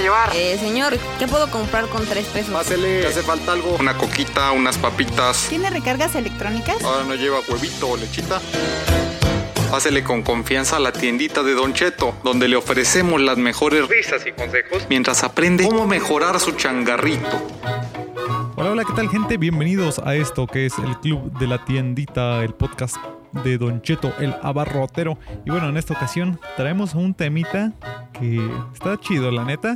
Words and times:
llevar? 0.00 0.30
Eh, 0.34 0.58
señor, 0.58 0.98
¿qué 1.18 1.26
puedo 1.26 1.50
comprar 1.50 1.86
con 1.88 2.04
tres 2.06 2.26
pesos? 2.26 2.52
Pásele, 2.52 3.02
¿le 3.02 3.06
hace 3.06 3.22
falta 3.22 3.52
algo? 3.52 3.76
Una 3.78 3.96
coquita, 3.96 4.52
unas 4.52 4.78
papitas. 4.78 5.46
¿Tiene 5.48 5.70
recargas 5.70 6.14
electrónicas? 6.14 6.82
Ahora 6.82 7.04
no 7.04 7.14
lleva 7.14 7.40
huevito 7.48 7.88
o 7.88 7.96
lechita. 7.96 8.40
Pásele 9.70 10.02
con 10.02 10.22
confianza 10.22 10.76
a 10.76 10.80
la 10.80 10.92
tiendita 10.92 11.42
de 11.42 11.52
Don 11.52 11.74
Cheto, 11.74 12.14
donde 12.24 12.48
le 12.48 12.56
ofrecemos 12.56 13.20
las 13.20 13.36
mejores 13.36 13.86
risas 13.86 14.24
y 14.26 14.32
consejos 14.32 14.86
mientras 14.88 15.22
aprende 15.24 15.64
cómo 15.64 15.86
mejorar 15.86 16.40
su 16.40 16.52
changarrito. 16.52 17.46
Hola, 18.56 18.70
hola, 18.70 18.84
¿qué 18.84 18.92
tal 18.94 19.10
gente? 19.10 19.36
Bienvenidos 19.36 19.98
a 19.98 20.16
esto 20.16 20.46
que 20.46 20.66
es 20.66 20.72
el 20.78 20.98
Club 21.00 21.38
de 21.38 21.46
la 21.46 21.64
Tiendita, 21.64 22.42
el 22.42 22.54
podcast 22.54 22.96
de 23.44 23.58
Don 23.58 23.82
Cheto, 23.82 24.12
el 24.18 24.34
abarrotero. 24.42 25.18
Y 25.44 25.50
bueno, 25.50 25.68
en 25.68 25.76
esta 25.76 25.94
ocasión 25.94 26.38
traemos 26.56 26.94
un 26.94 27.14
temita 27.14 27.72
que 28.12 28.40
está 28.72 28.98
chido, 28.98 29.30
la 29.30 29.44
neta. 29.44 29.74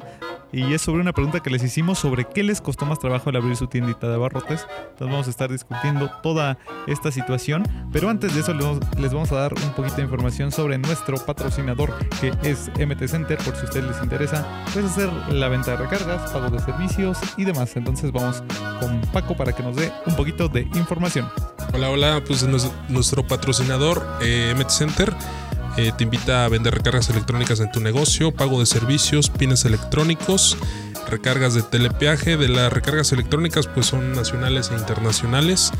Y 0.54 0.74
es 0.74 0.82
sobre 0.82 1.00
una 1.00 1.14
pregunta 1.14 1.40
que 1.40 1.48
les 1.48 1.64
hicimos 1.64 1.98
sobre 1.98 2.26
qué 2.26 2.42
les 2.42 2.60
costó 2.60 2.84
más 2.84 2.98
trabajo 2.98 3.30
al 3.30 3.36
abrir 3.36 3.56
su 3.56 3.68
tiendita 3.68 4.06
de 4.06 4.16
abarrotes. 4.16 4.66
Entonces 4.90 5.08
vamos 5.08 5.26
a 5.26 5.30
estar 5.30 5.50
discutiendo 5.50 6.10
toda 6.22 6.58
esta 6.86 7.10
situación. 7.10 7.62
Pero 7.90 8.10
antes 8.10 8.34
de 8.34 8.42
eso 8.42 8.52
les 8.98 9.14
vamos 9.14 9.32
a 9.32 9.36
dar 9.36 9.54
un 9.54 9.72
poquito 9.72 9.96
de 9.96 10.02
información 10.02 10.52
sobre 10.52 10.76
nuestro 10.76 11.16
patrocinador 11.16 11.94
que 12.20 12.34
es 12.42 12.70
MT 12.78 13.08
Center. 13.08 13.38
Por 13.38 13.56
si 13.56 13.62
a 13.62 13.64
ustedes 13.64 13.86
les 13.86 14.02
interesa, 14.02 14.46
puedes 14.74 14.90
hacer 14.90 15.10
la 15.30 15.48
venta 15.48 15.70
de 15.70 15.78
recargas, 15.78 16.30
pago 16.30 16.50
de 16.50 16.58
servicios 16.58 17.18
y 17.38 17.46
demás. 17.46 17.74
Entonces 17.74 18.12
vamos 18.12 18.44
con 18.78 19.00
Paco 19.10 19.34
para 19.34 19.54
que 19.54 19.62
nos 19.62 19.74
dé 19.74 19.90
un 20.04 20.14
poquito 20.16 20.48
de 20.48 20.68
información. 20.74 21.30
Hola, 21.74 21.90
hola, 21.90 22.22
pues 22.26 22.46
nuestro 22.88 23.26
patrocinador 23.26 24.06
eh, 24.20 24.54
Center 24.68 25.14
eh, 25.78 25.90
te 25.96 26.04
invita 26.04 26.44
a 26.44 26.48
vender 26.48 26.74
recargas 26.74 27.08
electrónicas 27.08 27.60
en 27.60 27.72
tu 27.72 27.80
negocio, 27.80 28.30
pago 28.30 28.60
de 28.60 28.66
servicios, 28.66 29.30
pines 29.30 29.64
electrónicos, 29.64 30.58
recargas 31.08 31.54
de 31.54 31.62
telepeaje. 31.62 32.36
De 32.36 32.48
las 32.48 32.70
recargas 32.70 33.12
electrónicas, 33.12 33.68
pues 33.68 33.86
son 33.86 34.12
nacionales 34.12 34.70
e 34.70 34.74
internacionales. 34.74 35.72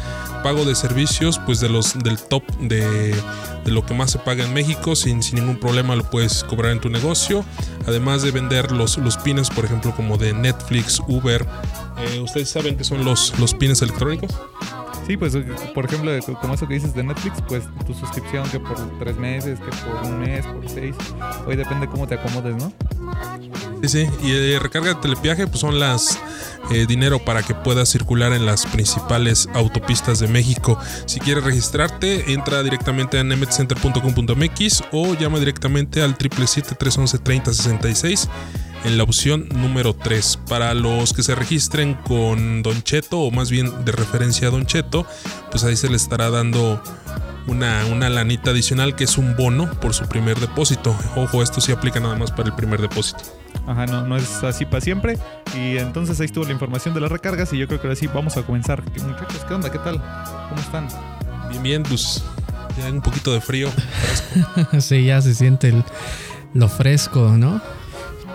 Pago 0.43 0.65
de 0.65 0.75
servicios, 0.75 1.39
pues 1.45 1.61
de 1.61 1.69
los 1.69 1.99
del 1.99 2.19
top 2.19 2.45
de, 2.59 3.15
lo 3.67 3.85
que 3.85 3.93
más 3.93 4.13
se 4.13 4.19
paga 4.19 4.45
en 4.45 4.55
México, 4.55 4.97
sin, 4.97 5.23
sin, 5.23 5.41
ningún 5.41 5.61
problema 5.61 5.95
lo 5.95 6.05
puedes 6.05 6.43
cobrar 6.45 6.73
en 6.73 6.81
tu 6.81 6.89
negocio. 6.89 7.45
Además 7.87 8.23
de 8.23 8.31
vender 8.31 8.73
los, 8.73 8.97
los 8.97 9.19
pines, 9.19 9.51
por 9.51 9.67
ejemplo, 9.67 9.95
como 9.95 10.17
de 10.17 10.33
Netflix, 10.33 11.01
Uber. 11.07 11.47
Eh, 11.99 12.19
¿Ustedes 12.21 12.49
saben 12.49 12.77
qué 12.77 12.85
son 12.85 13.05
los, 13.05 13.39
los 13.39 13.53
pines 13.53 13.83
electrónicos? 13.83 14.31
Sí, 15.07 15.17
pues 15.17 15.37
por 15.75 15.85
ejemplo, 15.85 16.13
como 16.41 16.55
eso 16.55 16.69
que 16.69 16.75
dices 16.75 16.95
de 16.95 17.03
Netflix, 17.03 17.43
pues 17.49 17.65
tu 17.87 17.93
suscripción 17.93 18.49
que 18.51 18.61
por 18.61 18.77
tres 18.99 19.17
meses, 19.17 19.59
que 19.59 19.71
por 19.85 20.03
un 20.05 20.21
mes, 20.21 20.47
por 20.47 20.69
seis, 20.69 20.95
hoy 21.47 21.57
depende 21.57 21.87
cómo 21.89 22.07
te 22.07 22.15
acomodes, 22.15 22.57
¿no? 22.57 22.73
Sí, 23.83 23.89
sí, 23.89 24.09
y 24.23 24.31
eh, 24.31 24.59
recarga 24.61 24.95
de 24.95 25.01
telepiaje 25.01 25.49
pues 25.49 25.59
son 25.59 25.81
las 25.81 26.17
eh, 26.71 26.87
dinero 26.87 27.19
para 27.19 27.43
que 27.43 27.53
puedas 27.53 27.89
circular 27.89 28.33
en 28.33 28.47
las 28.47 28.65
principales 28.67 29.49
autopistas 29.55 30.21
de 30.21 30.29
México. 30.29 30.79
Si 31.07 31.19
quieres 31.19 31.43
registrarte, 31.43 32.33
entra 32.33 32.63
directamente 32.63 33.19
a 33.19 33.25
nemetcenter.com.mx 33.25 34.85
o 34.93 35.15
llama 35.15 35.41
directamente 35.41 36.01
al 36.01 36.17
777 36.17 36.77
311 36.77 37.19
3066 37.19 38.29
en 38.85 38.99
la 38.99 39.05
opción 39.05 39.49
número 39.55 39.95
3. 39.95 40.41
Para 40.49 40.75
los 40.75 41.13
que 41.13 41.23
se 41.23 41.35
registren 41.35 41.95
con 41.95 42.63
Don 42.63 42.83
Cheto, 42.83 43.21
o 43.21 43.31
más 43.31 43.51
bien 43.51 43.85
de 43.85 43.93
referencia 43.93 44.49
a 44.49 44.51
Don 44.51 44.67
Cheto, 44.67 45.07
pues 45.51 45.65
ahí 45.65 45.77
se 45.77 45.89
le 45.89 45.97
estará 45.97 46.31
dando 46.31 46.83
una, 47.47 47.85
una 47.87 48.09
lanita 48.09 48.51
adicional 48.51 48.95
que 48.95 49.05
es 49.05 49.19
un 49.19 49.37
bono 49.37 49.71
por 49.81 49.95
su 49.95 50.07
primer 50.07 50.39
depósito. 50.39 50.97
Ojo, 51.17 51.43
esto 51.43 51.61
sí 51.61 51.73
aplica 51.73 52.01
nada 52.01 52.17
más 52.17 52.31
para 52.31 52.49
el 52.49 52.55
primer 52.55 52.81
depósito. 52.81 53.21
Ajá, 53.67 53.87
no, 53.87 54.07
no 54.07 54.17
es 54.17 54.43
así 54.43 54.65
para 54.65 54.81
siempre. 54.81 55.19
Y 55.57 55.79
entonces 55.79 56.19
ahí 56.21 56.27
estuvo 56.27 56.45
la 56.45 56.53
información 56.53 56.95
de 56.95 57.01
las 57.01 57.13
recargas 57.13 57.53
y 57.53 57.59
yo 57.59 57.67
creo 57.67 57.81
que 57.81 57.87
ahora 57.87 57.97
sí 57.97 58.07
vamos 58.09 58.37
a 58.37 58.43
comenzar. 58.43 58.83
Muchachos, 58.85 59.45
¿qué 59.47 59.55
onda? 59.55 59.71
¿Qué 59.71 59.79
tal? 59.79 60.03
¿Cómo 60.49 60.61
están? 60.61 60.89
Bien, 61.51 61.63
bien, 61.63 61.83
pues 61.83 62.23
ya 62.79 62.91
un 62.91 63.03
poquito 63.03 63.33
de 63.33 63.41
frío. 63.41 63.71
sí, 64.81 65.05
ya 65.05 65.21
se 65.21 65.35
siente 65.35 65.73
lo 66.55 66.69
fresco, 66.69 67.37
¿no? 67.37 67.61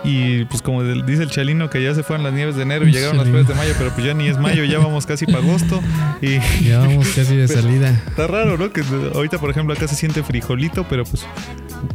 Y 0.04 0.46
pues 0.46 0.62
como 0.62 0.84
dice 0.84 1.24
el 1.24 1.30
Chalino 1.30 1.70
que 1.70 1.82
ya 1.84 1.94
se 1.94 2.04
fueron 2.04 2.24
las 2.24 2.34
nieves 2.34 2.56
de 2.56 2.64
enero 2.64 2.88
y 2.88 2.92
llegaron 2.92 3.18
las 3.18 3.28
flores 3.28 3.48
de 3.48 3.56
mayo, 3.56 3.74
pero 3.78 3.92
pues 3.92 4.06
ya 4.06 4.14
ni 4.14 4.28
es 4.28 4.38
mayo, 4.38 4.64
ya 4.64 4.80
vamos 4.80 5.06
casi 5.06 5.26
para 5.26 5.40
agosto. 5.40 5.82
Y 6.22 6.40
ya 6.64 6.80
vamos 6.80 7.08
casi 7.10 7.36
de 7.36 7.48
salida. 7.48 7.90
Está 8.08 8.28
raro, 8.28 8.58
¿no? 8.58 8.72
Que 8.72 8.84
ahorita, 9.14 9.40
por 9.40 9.50
ejemplo, 9.50 9.74
acá 9.74 9.88
se 9.88 9.96
siente 9.96 10.24
frijolito, 10.24 10.86
pero 10.88 11.04
pues 11.06 11.26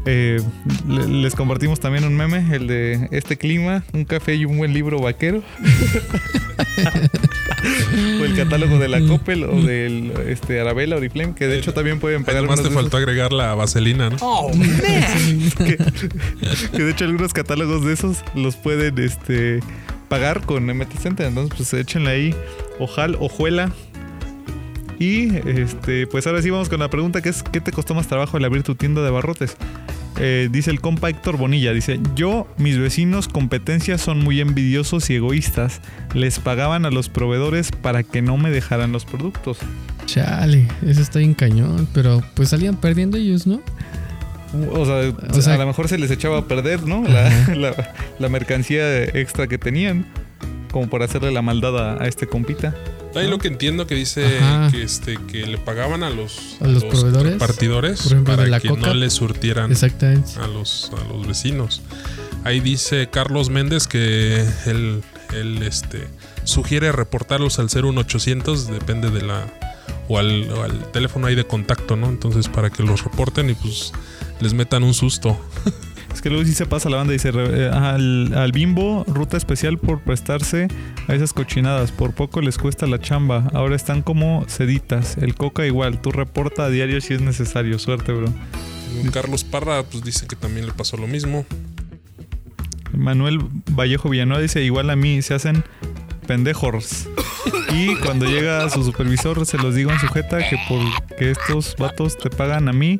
eh, 0.04 0.40
les 0.86 1.34
compartimos 1.34 1.80
también 1.80 2.04
un 2.04 2.16
meme, 2.16 2.54
el 2.54 2.66
de 2.66 3.08
este 3.10 3.36
clima, 3.36 3.84
un 3.92 4.04
café 4.04 4.34
y 4.34 4.44
un 4.44 4.58
buen 4.58 4.72
libro 4.72 5.00
vaquero. 5.00 5.42
o 8.20 8.24
el 8.24 8.36
catálogo 8.36 8.78
de 8.78 8.88
la 8.88 9.00
Coppel 9.00 9.44
o 9.44 9.62
del 9.62 10.12
este, 10.28 10.60
Arabella 10.60 10.96
Oriflame, 10.96 11.34
que 11.34 11.46
de 11.46 11.58
hecho 11.58 11.72
también 11.72 12.00
pueden 12.00 12.24
pagar. 12.24 12.38
Además 12.38 12.62
te 12.62 12.70
faltó 12.70 12.96
agregar 12.96 13.32
la 13.32 13.54
vaselina, 13.54 14.10
¿no? 14.10 14.16
Oh, 14.20 14.50
que, 15.58 15.78
que, 16.72 16.82
de 16.82 16.90
hecho 16.90 17.04
algunos 17.04 17.32
catálogos 17.32 17.84
de 17.84 17.92
esos 17.92 18.18
los 18.34 18.56
pueden 18.56 18.98
este, 18.98 19.60
pagar 20.08 20.42
con 20.42 20.66
MT 20.66 20.98
Center. 21.00 21.26
Entonces, 21.26 21.54
pues 21.56 21.74
échenle 21.74 22.10
ahí 22.10 22.34
ojal, 22.78 23.16
ojuela 23.20 23.72
y 24.98 25.36
este, 25.48 26.06
pues 26.06 26.26
ahora 26.28 26.42
sí 26.42 26.50
vamos 26.50 26.68
con 26.68 26.78
la 26.78 26.88
pregunta 26.88 27.22
que 27.22 27.28
es 27.28 27.42
¿qué 27.42 27.60
te 27.60 27.72
costó 27.72 27.92
más 27.92 28.06
trabajo 28.06 28.36
al 28.36 28.44
abrir 28.44 28.62
tu 28.62 28.76
tienda 28.76 29.02
de 29.02 29.10
barrotes? 29.10 29.56
Eh, 30.18 30.48
dice 30.50 30.70
el 30.70 30.80
compa 30.80 31.08
Héctor 31.08 31.36
Bonilla, 31.36 31.72
dice, 31.72 31.98
yo, 32.14 32.46
mis 32.58 32.78
vecinos 32.78 33.28
competencias 33.28 34.00
son 34.00 34.20
muy 34.20 34.40
envidiosos 34.40 35.08
y 35.10 35.16
egoístas. 35.16 35.80
Les 36.14 36.38
pagaban 36.38 36.84
a 36.84 36.90
los 36.90 37.08
proveedores 37.08 37.70
para 37.70 38.02
que 38.02 38.22
no 38.22 38.36
me 38.36 38.50
dejaran 38.50 38.92
los 38.92 39.04
productos. 39.04 39.58
Chale, 40.06 40.68
eso 40.86 41.00
está 41.00 41.18
bien 41.18 41.34
cañón, 41.34 41.88
pero 41.94 42.22
pues 42.34 42.50
salían 42.50 42.76
perdiendo 42.76 43.16
ellos, 43.16 43.46
¿no? 43.46 43.62
O 44.72 44.84
sea, 44.84 45.54
a 45.54 45.58
lo 45.58 45.66
mejor 45.66 45.88
se 45.88 45.96
les 45.96 46.10
echaba 46.10 46.38
a 46.38 46.44
perder, 46.46 46.82
¿no? 46.82 47.04
La, 47.08 47.94
la, 48.18 48.28
mercancía 48.28 49.04
extra 49.04 49.46
que 49.46 49.56
tenían, 49.56 50.06
como 50.70 50.88
por 50.88 51.02
hacerle 51.02 51.32
la 51.32 51.40
maldad 51.40 52.02
a 52.02 52.06
este 52.06 52.26
compita. 52.26 52.74
Ahí 53.14 53.28
lo 53.28 53.38
que 53.38 53.48
entiendo 53.48 53.86
que 53.86 53.94
dice 53.94 54.38
que 54.70 54.82
este 54.82 55.16
que 55.30 55.46
le 55.46 55.58
pagaban 55.58 56.02
a 56.02 56.10
los, 56.10 56.56
a 56.60 56.66
los, 56.66 56.84
proveedores 56.84 57.36
partidores 57.36 58.14
para 58.24 58.60
que 58.60 58.70
no 58.70 58.94
le 58.94 59.10
surtieran 59.10 59.72
a 59.72 60.46
los 60.46 60.90
a 60.92 61.12
los 61.12 61.26
vecinos. 61.26 61.82
Ahí 62.44 62.60
dice 62.60 63.08
Carlos 63.10 63.50
Méndez 63.50 63.86
que 63.86 64.44
él, 64.66 65.02
él 65.34 65.62
este 65.62 66.08
sugiere 66.44 66.90
reportarlos 66.90 67.58
al 67.58 67.68
01800 67.68 68.68
depende 68.68 69.10
de 69.10 69.22
la 69.22 69.46
o 70.08 70.18
al, 70.18 70.50
o 70.50 70.62
al 70.62 70.90
teléfono 70.92 71.26
ahí 71.26 71.34
de 71.34 71.44
contacto, 71.44 71.96
¿no? 71.96 72.08
Entonces 72.08 72.48
para 72.48 72.70
que 72.70 72.82
los 72.82 73.04
reporten 73.04 73.50
y 73.50 73.54
pues 73.54 73.92
les 74.40 74.54
metan 74.54 74.82
un 74.82 74.94
susto. 74.94 75.38
Es 76.12 76.20
que 76.20 76.28
luego 76.28 76.44
sí 76.44 76.52
se 76.52 76.66
pasa 76.66 76.90
la 76.90 76.98
banda 76.98 77.12
y 77.12 77.16
dice 77.16 77.30
eh, 77.34 77.70
al, 77.72 78.52
bimbo, 78.52 79.04
ruta 79.06 79.36
especial 79.36 79.78
por 79.78 80.00
prestarse 80.00 80.68
a 81.08 81.14
esas 81.14 81.32
cochinadas. 81.32 81.90
Por 81.90 82.12
poco 82.12 82.40
les 82.40 82.58
cuesta 82.58 82.86
la 82.86 83.00
chamba. 83.00 83.48
Ahora 83.54 83.76
están 83.76 84.02
como 84.02 84.44
seditas. 84.48 85.16
El 85.16 85.34
coca 85.34 85.66
igual. 85.66 86.00
Tú 86.00 86.12
reporta 86.12 86.66
a 86.66 86.68
diario 86.68 87.00
si 87.00 87.14
es 87.14 87.20
necesario. 87.20 87.78
Suerte, 87.78 88.12
bro. 88.12 88.26
Carlos 89.12 89.42
Parra, 89.44 89.82
pues 89.84 90.04
dice 90.04 90.26
que 90.26 90.36
también 90.36 90.66
le 90.66 90.72
pasó 90.72 90.96
lo 90.96 91.06
mismo. 91.06 91.46
Manuel 92.92 93.38
Vallejo 93.70 94.10
Villanueva 94.10 94.42
dice: 94.42 94.62
Igual 94.62 94.90
a 94.90 94.96
mí 94.96 95.22
se 95.22 95.34
hacen 95.34 95.64
pendejos. 96.26 97.08
Y 97.72 97.96
cuando 97.96 98.26
llega 98.26 98.68
su 98.68 98.84
supervisor, 98.84 99.46
se 99.46 99.56
los 99.56 99.74
digo 99.74 99.90
en 99.90 99.98
sujeta 99.98 100.38
que 100.38 100.58
porque 100.68 101.30
estos 101.30 101.74
vatos 101.78 102.18
te 102.18 102.28
pagan 102.28 102.68
a 102.68 102.72
mí 102.72 102.98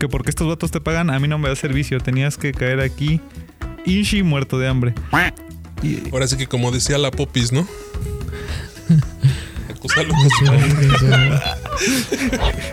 que 0.00 0.08
porque 0.08 0.30
estos 0.30 0.48
vatos 0.48 0.72
te 0.72 0.80
pagan, 0.80 1.10
a 1.10 1.20
mí 1.20 1.28
no 1.28 1.38
me 1.38 1.48
da 1.48 1.54
servicio. 1.54 2.00
Tenías 2.00 2.36
que 2.36 2.52
caer 2.52 2.80
aquí, 2.80 3.20
Ishi 3.84 4.24
muerto 4.24 4.58
de 4.58 4.66
hambre. 4.66 4.94
Ahora 6.10 6.26
sí 6.26 6.36
que 6.36 6.48
como 6.48 6.72
decía 6.72 6.98
la 6.98 7.12
Popis, 7.12 7.52
¿no? 7.52 7.68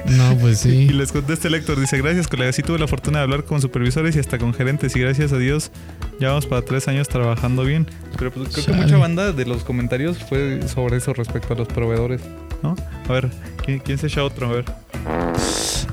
no, 0.07 0.37
pues 0.39 0.59
sí. 0.59 0.69
Y 0.69 0.89
les 0.89 1.11
contesta 1.11 1.47
el 1.47 1.53
lector, 1.53 1.79
dice, 1.79 1.97
gracias 1.97 2.27
colega, 2.27 2.51
sí 2.51 2.63
tuve 2.63 2.79
la 2.79 2.87
fortuna 2.87 3.19
de 3.19 3.23
hablar 3.23 3.43
con 3.43 3.61
supervisores 3.61 4.15
y 4.15 4.19
hasta 4.19 4.37
con 4.37 4.53
gerentes 4.53 4.95
y 4.95 4.99
gracias 4.99 5.31
a 5.31 5.37
Dios 5.37 5.71
ya 6.19 6.29
vamos 6.29 6.47
para 6.47 6.63
tres 6.63 6.87
años 6.87 7.07
trabajando 7.07 7.63
bien. 7.63 7.87
Pero 8.17 8.31
pues 8.31 8.49
creo 8.49 8.65
que 8.65 8.73
mucha 8.73 8.97
banda 8.97 9.31
de 9.31 9.45
los 9.45 9.63
comentarios 9.63 10.17
fue 10.17 10.67
sobre 10.67 10.97
eso 10.97 11.13
respecto 11.13 11.53
a 11.53 11.57
los 11.57 11.67
proveedores, 11.67 12.21
¿no? 12.63 12.75
A 13.07 13.13
ver, 13.13 13.29
¿quién, 13.63 13.79
quién 13.79 13.97
se 13.97 14.07
echa 14.07 14.23
otro? 14.23 14.47
A 14.47 14.53
ver. 14.53 14.65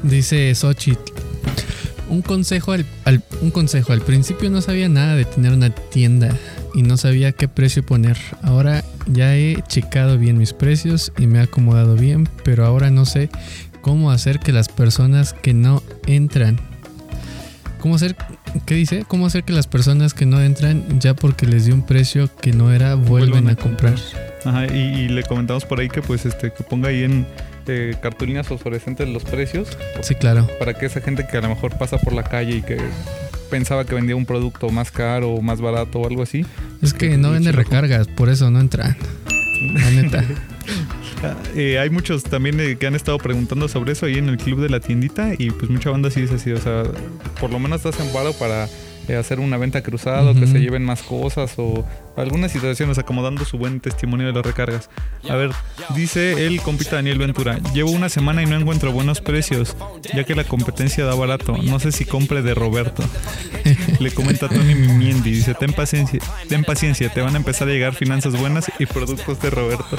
Dice 0.02 0.54
Xochitl. 0.54 1.13
Un 2.14 2.22
consejo 2.22 2.70
al, 2.72 2.86
un 3.42 3.50
consejo. 3.50 3.92
Al 3.92 4.00
principio 4.00 4.48
no 4.48 4.60
sabía 4.60 4.88
nada 4.88 5.16
de 5.16 5.24
tener 5.24 5.52
una 5.52 5.70
tienda 5.70 6.30
y 6.72 6.82
no 6.82 6.96
sabía 6.96 7.32
qué 7.32 7.48
precio 7.48 7.84
poner. 7.84 8.16
Ahora 8.42 8.84
ya 9.06 9.36
he 9.36 9.60
checado 9.66 10.16
bien 10.16 10.38
mis 10.38 10.52
precios 10.52 11.12
y 11.18 11.26
me 11.26 11.40
he 11.40 11.42
acomodado 11.42 11.96
bien, 11.96 12.28
pero 12.44 12.64
ahora 12.64 12.90
no 12.90 13.04
sé 13.04 13.30
cómo 13.80 14.12
hacer 14.12 14.38
que 14.38 14.52
las 14.52 14.68
personas 14.68 15.32
que 15.32 15.54
no 15.54 15.82
entran 16.06 16.60
¿Cómo 17.80 17.96
hacer, 17.96 18.16
qué 18.64 18.76
dice? 18.76 19.04
¿Cómo 19.06 19.26
hacer 19.26 19.44
que 19.44 19.52
las 19.52 19.66
personas 19.66 20.14
que 20.14 20.24
no 20.24 20.40
entran 20.40 21.00
ya 21.00 21.12
porque 21.12 21.44
les 21.44 21.66
dio 21.66 21.74
un 21.74 21.84
precio 21.84 22.30
que 22.40 22.50
no 22.52 22.72
era 22.72 22.94
vuelven 22.94 23.50
a 23.50 23.56
comprar? 23.56 23.96
Ajá, 24.46 24.66
y, 24.74 24.78
y 24.78 25.08
le 25.08 25.22
comentamos 25.22 25.66
por 25.66 25.80
ahí 25.80 25.90
que 25.90 26.00
pues 26.00 26.24
este 26.24 26.50
que 26.50 26.64
ponga 26.64 26.88
ahí 26.88 27.02
en 27.02 27.26
eh, 27.68 27.96
cartulinas 28.02 28.46
fosforescentes 28.46 29.08
los 29.08 29.24
precios 29.24 29.68
Sí, 30.02 30.14
claro. 30.14 30.46
para 30.58 30.74
que 30.74 30.86
esa 30.86 31.00
gente 31.00 31.26
que 31.30 31.36
a 31.36 31.40
lo 31.40 31.48
mejor 31.48 31.76
pasa 31.78 31.98
por 31.98 32.12
la 32.12 32.22
calle 32.24 32.56
y 32.56 32.62
que 32.62 32.78
pensaba 33.50 33.84
que 33.84 33.94
vendía 33.94 34.16
un 34.16 34.26
producto 34.26 34.68
más 34.70 34.90
caro 34.90 35.30
o 35.30 35.42
más 35.42 35.60
barato 35.60 36.00
o 36.00 36.06
algo 36.08 36.22
así. 36.22 36.44
Es 36.82 36.92
que 36.94 37.16
no 37.16 37.30
vende 37.30 37.52
recargas, 37.52 38.08
por 38.08 38.28
eso 38.28 38.50
no 38.50 38.60
entran. 38.60 38.96
La 39.74 39.90
neta. 39.90 40.24
Ah, 41.22 41.34
eh, 41.56 41.78
hay 41.78 41.88
muchos 41.88 42.22
también 42.22 42.60
eh, 42.60 42.76
que 42.76 42.86
han 42.86 42.94
estado 42.94 43.16
preguntando 43.16 43.66
sobre 43.66 43.92
eso 43.92 44.04
ahí 44.04 44.18
en 44.18 44.28
el 44.28 44.36
club 44.36 44.60
de 44.60 44.68
la 44.68 44.80
tiendita 44.80 45.32
y 45.38 45.50
pues 45.52 45.70
mucha 45.70 45.88
banda 45.88 46.10
sí 46.10 46.20
dice 46.20 46.34
así, 46.34 46.52
o 46.52 46.60
sea, 46.60 46.82
por 47.40 47.50
lo 47.50 47.58
menos 47.58 47.82
estás 47.82 48.04
en 48.04 48.12
paro 48.12 48.34
para 48.34 48.68
eh, 49.08 49.16
hacer 49.16 49.40
una 49.40 49.56
venta 49.56 49.82
cruzada 49.82 50.30
o 50.30 50.34
que 50.34 50.46
se 50.46 50.60
lleven 50.60 50.84
más 50.84 51.02
cosas 51.02 51.54
o 51.56 51.86
algunas 52.16 52.52
situaciones 52.52 52.98
acomodando 52.98 53.44
su 53.44 53.58
buen 53.58 53.80
testimonio 53.80 54.26
de 54.26 54.32
las 54.32 54.44
recargas. 54.44 54.90
A 55.28 55.34
ver, 55.34 55.50
dice 55.94 56.46
el 56.46 56.60
compita 56.62 56.96
Daniel 56.96 57.18
Ventura, 57.18 57.58
llevo 57.74 57.90
una 57.90 58.08
semana 58.08 58.42
y 58.42 58.46
no 58.46 58.56
encuentro 58.56 58.92
buenos 58.92 59.20
precios, 59.20 59.76
ya 60.14 60.24
que 60.24 60.34
la 60.34 60.44
competencia 60.44 61.04
da 61.04 61.14
barato, 61.14 61.56
no 61.62 61.78
sé 61.80 61.92
si 61.92 62.04
compre 62.04 62.42
de 62.42 62.54
Roberto. 62.54 63.02
Le 64.00 64.10
comenta 64.12 64.48
Tony 64.48 64.74
Mimiendi, 64.74 65.30
dice, 65.30 65.54
ten 65.54 65.72
paciencia, 65.72 66.20
ten 66.48 66.64
paciencia, 66.64 67.12
te 67.12 67.20
van 67.20 67.34
a 67.34 67.38
empezar 67.38 67.68
a 67.68 67.70
llegar 67.72 67.94
finanzas 67.94 68.38
buenas 68.38 68.70
y 68.78 68.86
productos 68.86 69.40
de 69.40 69.50
Roberto. 69.50 69.98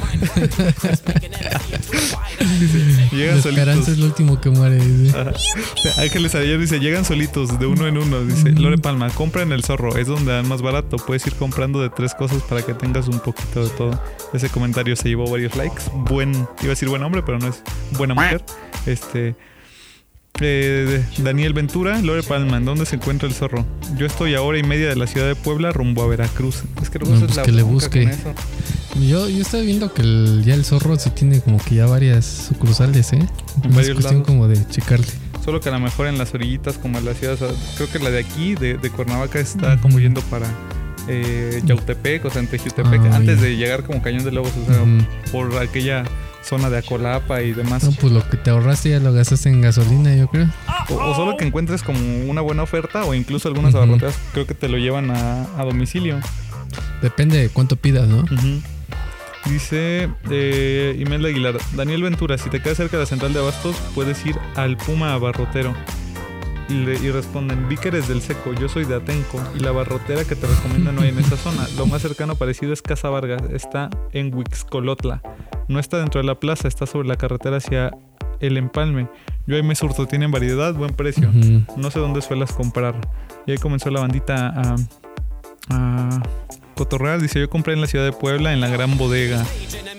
Dice, 2.60 3.08
llegan 3.12 3.34
La 3.34 3.38
esperanza 3.40 3.84
solitos. 3.84 3.88
es 3.88 3.98
lo 3.98 4.06
último 4.06 4.40
que 4.40 4.50
muere. 4.50 4.76
dice. 4.76 5.16
Ángeles 5.98 6.34
Ayer 6.34 6.58
dice, 6.58 6.78
llegan 6.80 7.04
solitos, 7.04 7.58
de 7.58 7.66
uno 7.66 7.86
en 7.86 7.98
uno. 7.98 8.24
Dice, 8.24 8.50
Lore 8.52 8.78
Palma, 8.78 9.10
compra 9.10 9.42
en 9.42 9.52
el 9.52 9.62
zorro, 9.64 9.96
es 9.96 10.06
donde 10.06 10.32
dan 10.32 10.48
más 10.48 10.62
barato. 10.62 10.96
Puedes 10.96 11.26
ir 11.26 11.34
comprando 11.34 11.80
de 11.80 11.90
tres 11.90 12.05
cosas 12.14 12.42
para 12.42 12.62
que 12.62 12.74
tengas 12.74 13.08
un 13.08 13.20
poquito 13.20 13.64
de 13.64 13.70
todo. 13.70 14.00
Ese 14.32 14.48
comentario 14.48 14.94
se 14.96 15.08
llevó 15.08 15.30
varios 15.30 15.54
likes. 15.56 15.82
Buen, 15.94 16.32
iba 16.32 16.46
a 16.64 16.68
decir 16.68 16.88
buen 16.88 17.02
hombre, 17.02 17.22
pero 17.24 17.38
no 17.38 17.48
es 17.48 17.62
buena 17.92 18.14
mujer. 18.14 18.42
Este. 18.86 19.34
eh, 20.40 21.04
Daniel 21.18 21.52
Ventura, 21.54 22.00
Lore 22.02 22.22
Palma, 22.22 22.58
¿en 22.58 22.64
dónde 22.66 22.84
se 22.86 22.96
encuentra 22.96 23.26
el 23.28 23.34
zorro? 23.34 23.64
Yo 23.96 24.04
estoy 24.06 24.34
a 24.34 24.42
hora 24.42 24.58
y 24.58 24.62
media 24.62 24.88
de 24.88 24.96
la 24.96 25.06
ciudad 25.06 25.26
de 25.26 25.34
Puebla 25.34 25.72
rumbo 25.72 26.02
a 26.02 26.06
Veracruz. 26.06 26.62
Es 26.82 26.90
que 26.90 26.98
No, 26.98 27.14
es 27.14 27.20
pues 27.20 27.36
la 27.36 27.42
que 27.42 27.52
le 27.52 27.62
busque. 27.62 28.10
Yo, 29.00 29.28
yo 29.28 29.42
estoy 29.42 29.66
viendo 29.66 29.92
que 29.92 30.02
el- 30.02 30.42
ya 30.44 30.54
el 30.54 30.64
zorro 30.64 30.96
sí 30.98 31.10
tiene 31.10 31.40
como 31.40 31.58
que 31.58 31.74
ya 31.76 31.86
varias 31.86 32.24
sucursales, 32.48 33.12
¿eh? 33.12 33.16
En 33.16 33.70
Es 33.70 33.76
varios 33.76 33.94
cuestión 33.94 34.14
lados. 34.22 34.26
como 34.26 34.48
de 34.48 34.66
checarle. 34.68 35.06
Solo 35.44 35.60
que 35.60 35.68
a 35.68 35.72
lo 35.72 35.80
mejor 35.80 36.06
en 36.08 36.18
las 36.18 36.34
orillitas 36.34 36.76
como 36.78 36.98
en 36.98 37.04
la 37.04 37.14
ciudad, 37.14 37.34
o 37.34 37.36
sea, 37.36 37.48
creo 37.76 37.90
que 37.90 37.98
la 38.00 38.10
de 38.10 38.18
aquí, 38.20 38.54
de, 38.56 38.78
de 38.78 38.90
Cuernavaca, 38.90 39.38
está 39.38 39.78
como 39.80 40.00
yendo 40.00 40.20
para 40.22 40.46
eh, 41.08 41.60
Yautepec, 41.64 42.24
o 42.24 42.30
sea, 42.30 42.40
entre 42.42 42.58
Yautepec, 42.58 43.00
Ah, 43.12 43.16
antes 43.16 43.40
de 43.40 43.56
llegar 43.56 43.84
como 43.84 44.02
Cañón 44.02 44.24
de 44.24 44.32
Lobos, 44.32 44.52
o 44.56 44.72
sea, 44.72 44.82
por 45.32 45.56
aquella 45.58 46.04
zona 46.42 46.70
de 46.70 46.78
Acolapa 46.78 47.42
y 47.42 47.52
demás. 47.52 47.82
No, 47.82 47.90
pues 47.92 48.12
lo 48.12 48.28
que 48.28 48.36
te 48.36 48.50
ahorraste 48.50 48.90
ya 48.90 49.00
lo 49.00 49.12
gastaste 49.12 49.48
en 49.48 49.60
gasolina, 49.62 50.14
yo 50.14 50.28
creo. 50.28 50.48
O, 50.90 50.94
o 50.94 51.14
solo 51.16 51.36
que 51.36 51.44
encuentres 51.44 51.82
como 51.82 51.98
una 52.30 52.40
buena 52.40 52.62
oferta 52.62 53.04
o 53.04 53.14
incluso 53.14 53.48
algunas 53.48 53.74
Ujú. 53.74 53.82
abarroteras 53.82 54.16
creo 54.32 54.46
que 54.46 54.54
te 54.54 54.68
lo 54.68 54.78
llevan 54.78 55.10
a, 55.10 55.42
a 55.58 55.64
domicilio. 55.64 56.20
Depende 57.02 57.38
de 57.38 57.48
cuánto 57.48 57.74
pidas, 57.76 58.06
¿no? 58.08 58.24
Dice 59.44 60.08
eh, 60.30 60.96
Imelda 60.98 61.28
Aguilar, 61.28 61.56
Daniel 61.74 62.02
Ventura, 62.02 62.36
si 62.36 62.50
te 62.50 62.60
quedas 62.60 62.78
cerca 62.78 62.96
de 62.96 63.04
la 63.04 63.06
central 63.06 63.32
de 63.32 63.38
abastos, 63.38 63.76
puedes 63.94 64.24
ir 64.26 64.36
al 64.56 64.76
Puma 64.76 65.14
Abarrotero. 65.14 65.72
Y, 66.68 66.74
le- 66.84 66.98
y 66.98 67.10
responden, 67.12 67.68
vi 67.68 67.76
que 67.76 67.88
eres 67.88 68.08
del 68.08 68.20
seco, 68.20 68.52
yo 68.52 68.68
soy 68.68 68.84
de 68.84 68.96
Atenco 68.96 69.40
y 69.54 69.60
la 69.60 69.70
barrotera 69.70 70.24
que 70.24 70.34
te 70.34 70.46
recomiendo 70.48 70.90
no 70.90 71.02
hay 71.02 71.10
en 71.10 71.18
esa 71.20 71.36
zona. 71.36 71.64
Lo 71.76 71.86
más 71.86 72.02
cercano 72.02 72.34
parecido 72.34 72.72
es 72.72 72.82
Casa 72.82 73.08
Vargas, 73.08 73.40
está 73.52 73.88
en 74.12 74.34
Huixcolotla. 74.34 75.22
No 75.68 75.78
está 75.78 75.98
dentro 75.98 76.20
de 76.20 76.26
la 76.26 76.40
plaza, 76.40 76.66
está 76.66 76.86
sobre 76.86 77.06
la 77.06 77.16
carretera 77.16 77.58
hacia 77.58 77.92
el 78.40 78.56
empalme. 78.56 79.08
Yo 79.46 79.54
ahí 79.54 79.62
me 79.62 79.76
surto, 79.76 80.06
tienen 80.06 80.32
variedad, 80.32 80.74
buen 80.74 80.92
precio. 80.94 81.30
No 81.76 81.90
sé 81.92 82.00
dónde 82.00 82.20
suelas 82.20 82.52
comprar. 82.52 82.96
Y 83.46 83.52
ahí 83.52 83.58
comenzó 83.58 83.90
la 83.90 84.00
bandita 84.00 84.48
a, 84.48 84.74
a 85.70 86.22
cotorrear. 86.76 87.20
Dice, 87.20 87.40
yo 87.40 87.50
compré 87.50 87.72
en 87.72 87.80
la 87.80 87.88
ciudad 87.88 88.04
de 88.04 88.12
Puebla, 88.12 88.52
en 88.52 88.60
la 88.60 88.68
gran 88.68 88.96
bodega. 88.96 89.44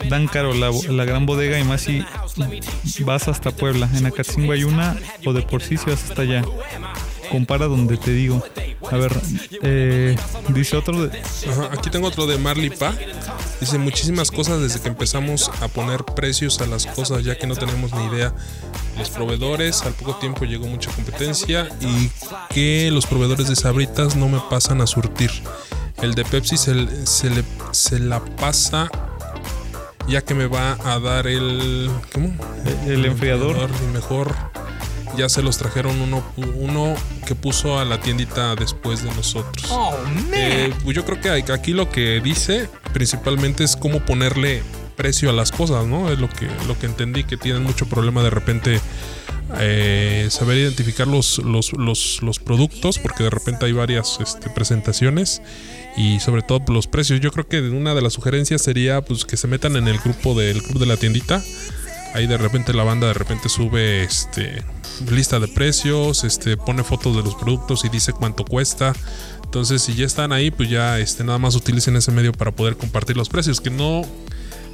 Dan 0.10 0.28
caro 0.28 0.54
la, 0.54 0.72
la 0.90 1.04
gran 1.04 1.26
bodega 1.26 1.60
y 1.60 1.66
más 1.66 1.82
si 1.82 3.04
vas 3.04 3.28
hasta 3.28 3.52
Puebla. 3.52 3.90
En 3.96 4.06
Acatzingo 4.06 4.54
hay 4.54 4.64
una 4.64 4.96
o 5.26 5.34
de 5.34 5.42
por 5.42 5.62
sí 5.62 5.76
si 5.76 5.90
vas 5.90 6.10
hasta 6.10 6.22
allá. 6.22 6.46
Compara 7.30 7.66
donde 7.68 7.98
te 7.98 8.12
digo. 8.12 8.42
A 8.90 8.96
ver, 8.96 9.12
eh, 9.64 10.16
dice 10.50 10.78
otro 10.78 11.08
de... 11.08 11.20
Ajá, 11.20 11.72
aquí 11.74 11.90
tengo 11.90 12.08
otro 12.08 12.26
de 12.26 12.38
Marley 12.38 12.70
Pa. 12.70 12.94
Dice 13.60 13.78
muchísimas 13.78 14.32
cosas 14.32 14.62
desde 14.62 14.80
que 14.80 14.88
empezamos 14.88 15.52
a 15.62 15.68
poner 15.68 16.06
precios 16.06 16.62
a 16.62 16.68
las 16.68 16.86
cosas, 16.86 17.26
ya 17.26 17.38
que 17.38 17.48
no 17.48 17.56
tenemos 17.56 17.92
ni 17.94 18.06
idea. 18.06 18.34
Los 18.98 19.10
proveedores, 19.10 19.82
al 19.82 19.94
poco 19.94 20.16
tiempo 20.16 20.46
llegó 20.46 20.68
mucha 20.68 20.90
competencia 20.92 21.68
y 21.82 22.10
que 22.54 22.90
los 22.92 23.06
proveedores 23.06 23.50
de 23.50 23.58
sabritas 23.58 24.16
no 24.16 24.30
me 24.30 24.40
pasan 24.50 24.80
a 24.80 24.88
surtir. 24.88 25.32
El 26.02 26.14
de 26.16 26.24
Pepsi 26.26 26.58
se, 26.58 26.76
le- 26.76 27.06
se, 27.06 27.30
le, 27.30 27.44
se 27.72 28.00
la 28.00 28.24
pasa 28.24 28.90
ya 30.08 30.22
que 30.22 30.34
me 30.34 30.46
va 30.46 30.78
a 30.86 31.00
dar 31.00 31.28
el... 31.28 31.90
¿Cómo? 32.14 32.34
El 32.86 33.06
enfriador. 33.06 33.70
Y 33.84 33.94
mejor 33.94 34.34
ya 35.18 35.28
se 35.28 35.42
los 35.42 35.58
trajeron 35.58 36.00
uno, 36.00 36.24
uno 36.56 36.94
que 37.26 37.34
puso 37.36 37.80
a 37.80 37.84
la 37.86 38.00
tiendita 38.00 38.56
después 38.56 39.04
de 39.04 39.12
nosotros. 39.16 39.70
Eh, 40.34 40.74
pues 40.84 40.96
yo 40.96 41.04
creo 41.04 41.20
que 41.20 41.52
aquí 41.52 41.74
lo 41.74 41.90
que 41.90 42.22
dice 42.22 42.70
principalmente 42.94 43.64
es 43.64 43.76
cómo 43.76 44.00
ponerle 44.06 44.62
precio 44.96 45.30
a 45.30 45.34
las 45.34 45.52
cosas, 45.52 45.86
¿no? 45.88 46.10
Es 46.12 46.20
lo 46.20 46.30
que, 46.30 46.48
lo 46.68 46.78
que 46.80 46.86
entendí, 46.86 47.24
que 47.24 47.36
tienen 47.38 47.64
mucho 47.64 47.86
problema 47.88 48.24
de 48.24 48.30
repente 48.30 48.80
eh, 49.60 50.28
saber 50.30 50.58
identificar 50.58 51.08
los, 51.08 51.40
los, 51.40 51.74
los, 51.74 52.22
los 52.22 52.40
productos, 52.40 53.00
porque 53.00 53.24
de 53.24 53.30
repente 53.30 53.66
hay 53.66 53.72
varias 53.72 54.20
este, 54.22 54.50
presentaciones 54.50 55.42
y 55.96 56.20
sobre 56.20 56.42
todo 56.42 56.62
los 56.74 56.88
precios. 56.88 57.20
Yo 57.22 57.32
creo 57.32 57.48
que 57.48 57.62
una 57.62 57.94
de 57.94 58.02
las 58.02 58.14
sugerencias 58.14 58.62
sería 58.62 59.02
pues 59.02 59.26
que 59.26 59.38
se 59.38 59.48
metan 59.48 59.76
en 59.76 59.88
el 59.88 60.00
grupo 60.00 60.36
del 60.36 60.62
club 60.62 60.80
de 60.80 60.86
la 60.86 60.98
tiendita. 60.98 61.42
Ahí 62.14 62.28
de 62.28 62.38
repente 62.38 62.74
la 62.74 62.84
banda 62.84 63.08
de 63.08 63.14
repente 63.14 63.50
sube 63.50 64.04
este 64.04 64.64
lista 65.12 65.40
de 65.40 65.48
precios, 65.48 66.24
este 66.24 66.58
pone 66.58 66.84
fotos 66.84 67.16
de 67.16 67.24
los 67.24 67.36
productos 67.36 67.86
y 67.86 67.90
dice 67.90 68.14
cuánto 68.14 68.46
cuesta. 68.46 68.94
Entonces, 69.44 69.82
si 69.82 69.96
ya 69.96 70.06
están 70.06 70.34
ahí, 70.34 70.52
pues 70.52 70.70
ya 70.70 71.00
este 71.00 71.24
nada 71.24 71.38
más 71.40 71.56
utilicen 71.56 71.96
ese 71.96 72.12
medio 72.12 72.34
para 72.34 72.52
poder 72.52 72.76
compartir 72.76 73.16
los 73.16 73.30
precios, 73.30 73.62
que 73.62 73.70
no 73.70 74.02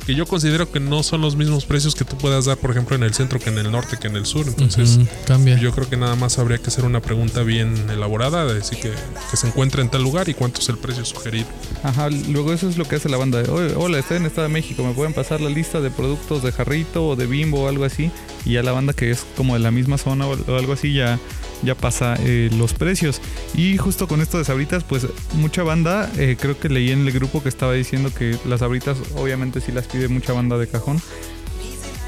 que 0.06 0.16
yo 0.16 0.26
considero 0.26 0.72
que 0.72 0.80
no 0.80 1.04
son 1.04 1.22
los 1.22 1.36
mismos 1.36 1.66
precios 1.66 1.96
que 1.96 2.06
tú 2.06 2.18
puedas 2.18 2.46
dar, 2.46 2.58
por 2.58 2.72
ejemplo, 2.72 2.96
en 2.96 3.04
el 3.04 3.14
centro 3.14 3.40
que 3.40 3.50
en 3.50 3.58
el 3.58 3.72
norte 3.72 3.98
que 3.98 4.08
en 4.08 4.16
el 4.16 4.26
sur. 4.26 4.46
Entonces, 4.48 5.00
cambia. 5.26 5.58
yo 5.58 5.72
creo 5.72 5.90
que 5.90 5.98
nada 5.98 6.16
más 6.16 6.40
habría 6.40 6.58
que 6.58 6.68
hacer 6.68 6.86
una 6.86 7.02
pregunta 7.02 7.44
bien 7.44 7.74
elaborada, 7.90 8.46
de 8.46 8.56
decir 8.56 8.80
que, 8.80 8.92
que 9.32 9.38
se 9.38 9.48
encuentra 9.48 9.82
en 9.82 9.90
tal 9.90 10.04
lugar 10.04 10.30
y 10.30 10.34
cuánto 10.34 10.60
es 10.60 10.70
el 10.70 10.78
precio 10.78 11.06
sugerido. 11.06 11.48
Ajá, 11.84 12.10
luego 12.10 12.54
eso 12.54 12.70
es 12.70 12.78
lo 12.78 12.86
que 12.86 12.98
hace 12.98 13.10
la 13.10 13.18
banda. 13.18 13.44
Oye, 13.50 13.74
hola, 13.76 14.00
estoy 14.00 14.18
en 14.18 14.26
Estado 14.26 14.48
de 14.48 14.54
México, 14.54 14.84
¿me 14.84 14.94
pueden 14.94 15.14
pasar 15.14 15.42
la 15.42 15.50
lista 15.50 15.80
de 15.82 15.90
productos 15.90 16.44
de 16.44 16.52
jarrito 16.52 17.08
o 17.08 17.16
de 17.16 17.26
bimbo 17.26 17.64
o 17.64 17.68
algo 17.68 17.86
así? 17.86 18.12
Y 18.46 18.54
ya 18.54 18.64
la 18.64 18.72
banda 18.72 18.94
que 18.94 19.10
es 19.10 19.26
como 19.38 19.54
de 19.54 19.60
la 19.60 19.72
misma 19.72 19.98
zona 19.98 20.28
o 20.28 20.34
o 20.48 20.58
algo 20.58 20.74
así 20.74 20.94
ya, 20.94 21.20
ya 21.64 21.76
pasa 21.76 22.16
eh, 22.20 22.50
los 22.54 22.74
precios. 22.74 23.22
Y 23.56 23.78
justo 23.78 24.08
con 24.08 24.22
esto 24.22 24.38
de 24.38 24.46
sabritas, 24.46 24.84
pues 24.84 25.08
mucha 25.34 25.64
banda, 25.64 26.12
eh, 26.18 26.38
creo 26.40 26.60
que 26.60 26.70
leí 26.70 26.92
en 26.92 27.08
el 27.08 27.12
grupo 27.12 27.42
que 27.42 27.50
estaba 27.50 27.74
diciendo 27.74 28.12
que 28.14 28.38
las 28.46 28.60
sabritas 28.60 28.98
obviamente 29.16 29.62
sí 29.62 29.72
las 29.72 29.88
pide 29.88 30.08
mucha 30.08 30.34
banda 30.34 30.58
de 30.58 30.68
cajón. 30.68 31.02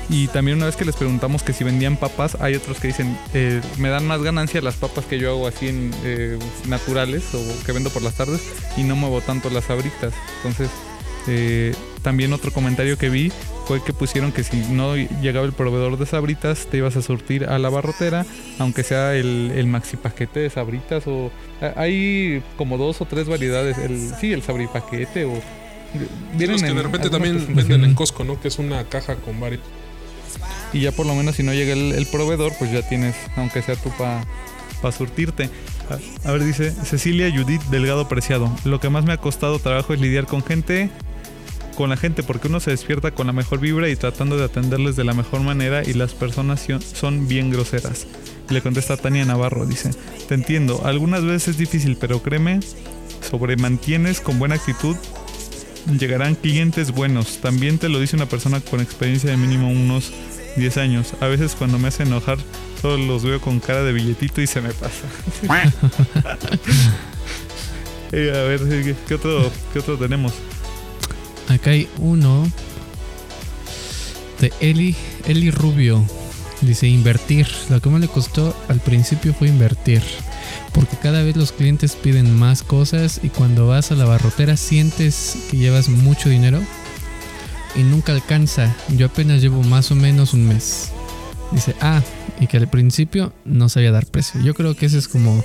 Y 0.08 0.28
también 0.28 0.58
una 0.58 0.68
vez 0.68 0.76
que 0.76 0.86
les 0.86 0.96
preguntamos 0.96 1.42
que 1.42 1.52
si 1.52 1.64
vendían 1.64 1.98
papas, 1.98 2.38
hay 2.40 2.54
otros 2.54 2.80
que 2.80 2.88
dicen, 2.88 3.18
eh, 3.34 3.60
me 3.80 3.90
dan 3.90 4.06
más 4.06 4.22
ganancia 4.22 4.62
las 4.62 4.76
papas 4.76 5.06
que 5.06 5.18
yo 5.18 5.32
hago 5.32 5.48
así 5.48 5.68
en 5.68 5.92
naturales 6.68 7.34
o 7.34 7.66
que 7.66 7.72
vendo 7.72 7.90
por 7.90 8.04
las 8.04 8.14
tardes 8.14 8.42
y 8.78 8.84
no 8.84 8.96
muevo 8.96 9.22
tanto 9.22 9.50
las 9.50 9.66
sabritas. 9.66 10.14
Entonces, 10.38 10.70
eh, 11.28 11.74
también 12.06 12.34
otro 12.34 12.52
comentario 12.52 13.00
que 13.00 13.10
vi 13.10 13.32
fue 13.66 13.84
que 13.84 13.92
pusieron 13.92 14.32
que 14.32 14.44
si 14.44 14.58
no 14.70 14.96
llegaba 14.96 15.44
el 15.44 15.54
proveedor 15.54 15.98
de 15.98 16.06
sabritas, 16.06 16.68
te 16.70 16.78
ibas 16.78 16.96
a 16.98 17.02
surtir 17.02 17.46
a 17.46 17.58
la 17.58 17.70
barrotera, 17.70 18.28
aunque 18.60 18.84
sea 18.84 19.16
el, 19.16 19.52
el 19.56 19.66
maxi 19.66 19.98
paquete 19.98 20.42
de 20.42 20.52
sabritas 20.52 21.08
o... 21.08 21.32
Hay 21.76 22.44
como 22.58 22.78
dos 22.78 23.02
o 23.02 23.06
tres 23.06 23.28
variedades, 23.28 23.80
el, 23.80 24.14
sí, 24.22 24.34
el 24.34 24.44
sabripaquete 24.44 25.26
o... 25.26 25.34
Los 26.38 26.62
que 26.62 26.68
en 26.68 26.76
de 26.76 26.84
repente 26.84 27.10
también 27.10 27.44
venden 27.56 27.84
en 27.84 27.96
Costco, 27.96 28.24
¿no? 28.24 28.40
Que 28.40 28.50
es 28.50 28.60
una 28.60 28.84
caja 28.84 29.16
con 29.16 29.40
varios. 29.40 29.62
Y 30.74 30.82
ya 30.82 30.92
por 30.92 31.08
lo 31.08 31.16
menos 31.16 31.38
si 31.38 31.42
no 31.42 31.54
llega 31.54 31.74
el, 31.74 31.94
el 31.94 32.06
proveedor, 32.06 32.54
pues 32.60 32.72
ya 32.72 32.88
tienes, 32.88 33.16
aunque 33.36 33.64
sea 33.64 33.76
tú 33.78 33.90
para 33.98 34.92
surtirte. 34.92 35.50
A, 35.90 36.30
a 36.30 36.32
ver, 36.34 36.44
dice 36.44 36.70
Cecilia 36.72 37.32
Judith 37.36 37.64
Delgado 37.72 38.08
Preciado. 38.08 38.56
Lo 38.64 38.80
que 38.80 38.90
más 38.90 39.06
me 39.06 39.14
ha 39.14 39.18
costado 39.18 39.58
trabajo 39.58 39.96
es 39.96 40.00
lidiar 40.00 40.28
con 40.28 40.44
gente, 40.44 40.92
con 41.76 41.90
la 41.90 41.98
gente, 41.98 42.24
porque 42.24 42.48
uno 42.48 42.60
se 42.60 42.72
despierta 42.72 43.12
con 43.12 43.28
la 43.28 43.34
mejor 43.34 43.60
vibra 43.60 43.90
y 43.90 43.96
tratando 43.96 44.38
de 44.38 44.46
atenderles 44.46 44.96
de 44.96 45.04
la 45.04 45.14
mejor 45.14 45.42
manera 45.42 45.84
y 45.84 45.94
las 45.94 46.14
personas 46.14 46.66
son- 46.94 47.28
bien 47.28 47.52
groseras. 47.52 48.08
Le 48.50 48.62
contesta 48.62 48.98
Tania 48.98 49.26
Navarro, 49.26 49.66
dice, 49.66 49.92
te 50.28 50.36
entiendo, 50.36 50.82
algunas 50.86 51.24
veces 51.24 51.50
es 51.50 51.58
difícil, 51.58 51.98
pero 52.00 52.22
créeme, 52.22 52.60
sobre 53.30 53.58
mantienes 53.58 54.22
con 54.22 54.38
buena 54.40 54.56
actitud, 54.56 54.96
llegarán 56.00 56.36
clientes 56.36 56.92
buenos. 56.92 57.40
También 57.42 57.78
te 57.78 57.90
lo 57.90 58.00
dice 58.00 58.16
una 58.16 58.28
persona 58.28 58.60
con 58.62 58.82
experiencia 58.82 59.30
de 59.32 59.38
mínimo 59.38 59.70
unos 59.70 60.12
10 60.58 60.78
años. 60.78 61.14
A 61.22 61.28
veces 61.28 61.56
cuando 61.56 61.78
me 61.80 61.88
hace 61.90 62.04
enojar, 62.04 62.38
solo 62.82 62.98
los 63.04 63.24
veo 63.24 63.42
con 63.42 63.60
cara 63.60 63.84
de 63.84 63.94
billetito 63.94 64.42
y 64.42 64.48
se 64.48 64.62
me 64.62 64.70
pasa. 64.70 65.06
Eh, 68.12 68.32
a 68.34 68.44
ver, 68.48 68.60
¿qué- 68.62 68.96
¿qué 69.08 69.16
otro, 69.16 69.52
¿qué 69.74 69.80
otro 69.80 69.98
tenemos? 69.98 70.32
Acá 71.50 71.72
hay 71.72 71.88
uno 71.98 72.50
de 74.40 74.52
Eli, 74.60 74.96
Eli 75.28 75.52
Rubio. 75.52 76.04
Dice 76.62 76.88
invertir. 76.88 77.48
Lo 77.70 77.82
que 77.82 77.90
más 77.90 78.02
le 78.02 78.08
costó 78.08 78.56
al 78.68 78.80
principio 78.80 79.34
fue 79.34 79.50
invertir. 79.50 80.02
Porque 80.74 80.98
cada 80.98 81.24
vez 81.24 81.36
los 81.36 81.52
clientes 81.52 81.96
piden 81.96 82.38
más 82.38 82.64
cosas 82.64 83.20
y 83.24 83.30
cuando 83.30 83.68
vas 83.68 83.92
a 83.92 83.96
la 83.96 84.06
barrotera 84.06 84.58
sientes 84.58 85.38
que 85.50 85.58
llevas 85.58 85.90
mucho 85.90 86.30
dinero 86.30 86.60
y 87.76 87.84
nunca 87.84 88.14
alcanza. 88.14 88.76
Yo 88.90 89.08
apenas 89.08 89.42
llevo 89.42 89.64
más 89.64 89.92
o 89.92 89.96
menos 89.96 90.34
un 90.34 90.48
mes. 90.48 90.92
Dice, 91.52 91.76
ah, 91.82 92.02
y 92.40 92.48
que 92.48 92.58
al 92.58 92.70
principio 92.70 93.34
no 93.46 93.70
sabía 93.70 93.92
dar 93.92 94.06
precio. 94.06 94.42
Yo 94.42 94.54
creo 94.54 94.76
que 94.76 94.88
ese 94.88 94.98
es 94.98 95.08
como 95.08 95.44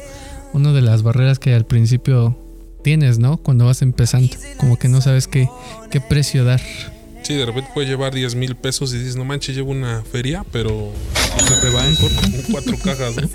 una 0.52 0.73
de 0.73 0.83
las 0.83 1.02
barreras 1.02 1.38
que 1.38 1.54
al 1.54 1.66
principio 1.66 2.37
tienes, 2.82 3.18
¿no? 3.18 3.37
Cuando 3.38 3.66
vas 3.66 3.82
empezando. 3.82 4.34
Como 4.56 4.76
que 4.78 4.88
no 4.88 5.00
sabes 5.00 5.26
qué, 5.26 5.49
qué 5.90 6.00
precio 6.00 6.44
dar. 6.44 6.60
Sí, 7.22 7.34
de 7.34 7.44
repente 7.46 7.70
puedes 7.75 7.88
llevar 7.88 8.14
10 8.14 8.34
mil 8.34 8.56
pesos 8.56 8.92
y 8.94 8.99
dices, 8.99 9.14
no 9.16 9.25
manches, 9.25 9.54
llevo 9.54 9.70
una 9.70 10.02
feria, 10.10 10.44
pero 10.52 10.90
Se 11.46 11.54
te 11.60 11.68
va 11.68 11.87
en 11.87 11.94
corto. 11.96 12.20
con 12.20 12.42
cuatro 12.50 12.76
cajas, 12.82 13.14
¿no? 13.16 13.28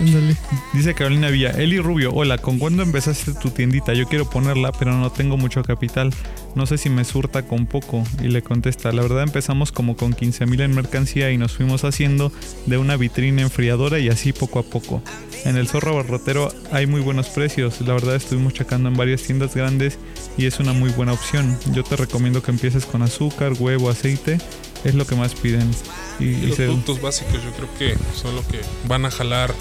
Ándale. 0.00 0.34
Dice 0.72 0.94
Carolina 0.94 1.28
Villa, 1.28 1.50
Eli 1.50 1.78
Rubio, 1.78 2.10
hola, 2.14 2.38
¿con 2.38 2.58
cuándo 2.58 2.82
empezaste 2.82 3.34
tu 3.34 3.50
tiendita? 3.50 3.92
Yo 3.92 4.06
quiero 4.08 4.28
ponerla, 4.30 4.72
pero 4.72 4.92
no 4.94 5.10
tengo 5.12 5.36
mucho 5.36 5.62
capital. 5.62 6.12
No 6.54 6.64
sé 6.66 6.78
si 6.78 6.88
me 6.88 7.04
surta 7.04 7.42
con 7.42 7.66
poco. 7.66 8.02
Y 8.22 8.28
le 8.28 8.40
contesta, 8.42 8.92
la 8.92 9.02
verdad 9.02 9.22
empezamos 9.22 9.72
como 9.72 9.96
con 9.96 10.14
15 10.14 10.46
mil 10.46 10.60
en 10.62 10.74
mercancía 10.74 11.30
y 11.30 11.36
nos 11.38 11.52
fuimos 11.52 11.84
haciendo 11.84 12.32
de 12.66 12.78
una 12.78 12.96
vitrina 12.96 13.42
enfriadora 13.42 13.98
y 13.98 14.08
así 14.08 14.32
poco 14.32 14.58
a 14.58 14.62
poco. 14.62 15.02
En 15.44 15.56
el 15.56 15.68
zorro 15.68 15.94
barrotero 15.96 16.52
hay 16.72 16.86
muy 16.86 17.02
buenos 17.02 17.28
precios. 17.28 17.80
La 17.82 17.92
verdad 17.92 18.16
estuvimos 18.16 18.54
checando 18.54 18.88
en 18.88 18.96
varias 18.96 19.22
tiendas 19.22 19.54
grandes 19.54 19.98
y 20.38 20.46
es 20.46 20.58
una 20.60 20.72
muy 20.72 20.90
buena 20.90 21.12
opción. 21.12 21.58
Yo 21.72 21.84
te 21.84 21.96
recomiendo 21.96 22.42
que 22.42 22.50
empieces 22.50 22.86
con 22.86 23.02
azúcar, 23.02 23.52
huevo, 23.58 23.90
aceite. 23.90 24.38
Es 24.82 24.94
lo 24.94 25.06
que 25.06 25.14
más 25.14 25.34
piden. 25.34 25.70
Y, 26.18 26.24
Y 26.24 26.28
y 26.28 26.46
los 26.46 26.56
se- 26.56 26.64
productos 26.64 27.02
básicos 27.02 27.34
yo 27.44 27.50
creo 27.52 27.68
que 27.78 27.98
son 28.14 28.34
lo 28.34 28.46
que 28.48 28.60
van 28.88 29.04
a 29.04 29.10
jalar 29.10 29.52